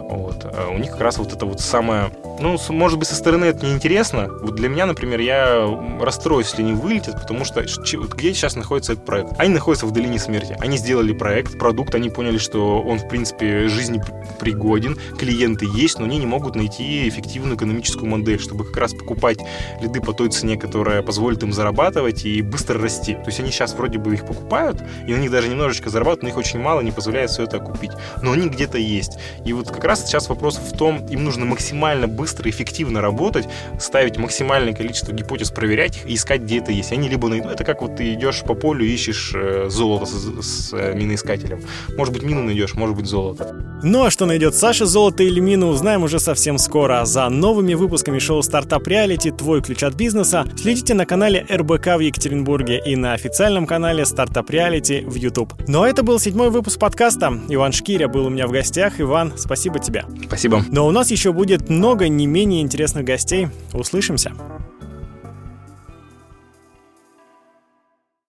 Вот. 0.00 0.44
А 0.44 0.70
у 0.70 0.78
них 0.78 0.90
как 0.92 1.00
раз 1.00 1.18
вот 1.18 1.32
это 1.32 1.46
вот 1.46 1.60
самое... 1.60 2.10
Ну, 2.40 2.58
может 2.70 2.98
быть, 2.98 3.08
со 3.08 3.14
стороны 3.14 3.46
это 3.46 3.66
неинтересно. 3.66 4.28
Вот 4.28 4.54
для 4.54 4.68
меня, 4.68 4.86
например, 4.86 5.20
я 5.20 5.66
расстроюсь, 6.00 6.50
если 6.50 6.62
не 6.62 6.72
вылетят, 6.72 7.20
потому 7.20 7.44
что 7.44 7.62
вот 7.62 8.14
где 8.14 8.34
сейчас 8.34 8.56
находится 8.56 8.92
этот 8.92 9.04
проект? 9.04 9.32
Они 9.38 9.54
находятся 9.54 9.86
в 9.86 9.92
долине 9.92 10.18
смерти. 10.18 10.56
Они 10.60 10.76
сделали 10.76 11.12
проект, 11.12 11.58
продукт, 11.58 11.94
они 11.94 12.10
поняли, 12.10 12.38
что 12.38 12.82
он, 12.82 12.98
в 12.98 13.08
принципе, 13.08 13.68
жизни 13.68 14.02
пригоден, 14.40 14.98
клиенты 15.18 15.66
есть, 15.74 15.98
но 15.98 16.04
они 16.04 16.18
не 16.18 16.26
могут 16.26 16.56
найти 16.56 17.08
эффективную 17.08 17.56
экономическую 17.56 18.08
модель, 18.08 18.40
чтобы 18.40 18.64
как 18.64 18.76
раз 18.76 18.92
покупать 18.94 19.38
лиды 19.80 20.00
по 20.00 20.12
той 20.12 20.28
цене, 20.30 20.56
которая 20.56 21.02
позволит 21.02 21.42
им 21.42 21.52
зарабатывать 21.52 22.24
и 22.24 22.42
быстро 22.42 22.80
расти. 22.80 23.14
То 23.14 23.26
есть 23.26 23.40
они 23.40 23.50
сейчас 23.50 23.74
вроде 23.74 23.98
бы 23.98 24.14
их 24.14 24.26
покупают, 24.26 24.82
и 25.06 25.14
на 25.14 25.18
них 25.18 25.30
даже 25.30 25.48
немножечко 25.48 25.90
зарабатывают, 25.90 26.22
но 26.22 26.28
их 26.30 26.36
очень 26.36 26.58
мало, 26.58 26.80
не 26.80 26.90
позволяет 26.90 27.30
все 27.30 27.41
это 27.42 27.58
купить. 27.58 27.92
Но 28.22 28.32
они 28.32 28.48
где-то 28.48 28.78
есть. 28.78 29.18
И 29.44 29.52
вот 29.52 29.70
как 29.70 29.84
раз 29.84 30.06
сейчас 30.06 30.28
вопрос 30.28 30.56
в 30.56 30.76
том, 30.76 31.06
им 31.06 31.24
нужно 31.24 31.44
максимально 31.44 32.08
быстро, 32.08 32.48
эффективно 32.48 33.00
работать, 33.00 33.48
ставить 33.78 34.16
максимальное 34.16 34.74
количество 34.74 35.12
гипотез, 35.12 35.50
проверять 35.50 35.96
их 35.96 36.06
и 36.06 36.14
искать, 36.14 36.42
где 36.42 36.58
это 36.58 36.72
есть. 36.72 36.92
Они 36.92 37.08
либо 37.08 37.28
найдут... 37.28 37.52
Это 37.52 37.64
как 37.64 37.82
вот 37.82 37.96
ты 37.96 38.14
идешь 38.14 38.42
по 38.42 38.54
полю, 38.54 38.84
ищешь 38.84 39.32
э, 39.34 39.68
золото 39.68 40.06
с, 40.06 40.42
с 40.42 40.72
э, 40.72 40.94
миноискателем. 40.94 41.62
Может 41.96 42.14
быть, 42.14 42.22
мину 42.22 42.42
найдешь, 42.42 42.74
может 42.74 42.96
быть, 42.96 43.06
золото. 43.06 43.54
Ну 43.82 44.04
а 44.04 44.10
что 44.10 44.26
найдет 44.26 44.54
Саша, 44.54 44.86
золото 44.86 45.22
или 45.22 45.40
мину, 45.40 45.68
узнаем 45.68 46.04
уже 46.04 46.20
совсем 46.20 46.58
скоро. 46.58 47.04
За 47.04 47.28
новыми 47.28 47.74
выпусками 47.74 48.18
шоу 48.18 48.42
«Стартап 48.42 48.86
Реалити. 48.86 49.30
Твой 49.30 49.62
ключ 49.62 49.82
от 49.82 49.94
бизнеса» 49.94 50.46
следите 50.56 50.94
на 50.94 51.06
канале 51.06 51.46
РБК 51.50 51.96
в 51.96 52.00
Екатеринбурге 52.00 52.80
и 52.84 52.96
на 52.96 53.14
официальном 53.14 53.66
канале 53.66 54.06
«Стартап 54.06 54.50
Реалити» 54.50 55.00
в 55.06 55.14
YouTube. 55.16 55.52
Ну 55.66 55.82
а 55.82 55.88
это 55.88 56.02
был 56.02 56.18
седьмой 56.18 56.50
выпуск 56.50 56.78
подкаста. 56.78 57.31
Иван 57.48 57.72
Шкиря 57.72 58.08
был 58.08 58.26
у 58.26 58.30
меня 58.30 58.46
в 58.46 58.52
гостях. 58.52 59.00
Иван, 59.00 59.32
спасибо 59.36 59.78
тебе. 59.78 60.04
Спасибо. 60.26 60.64
Но 60.70 60.86
у 60.86 60.90
нас 60.90 61.10
еще 61.10 61.32
будет 61.32 61.68
много 61.68 62.08
не 62.08 62.26
менее 62.26 62.62
интересных 62.62 63.04
гостей. 63.04 63.48
Услышимся. 63.72 64.32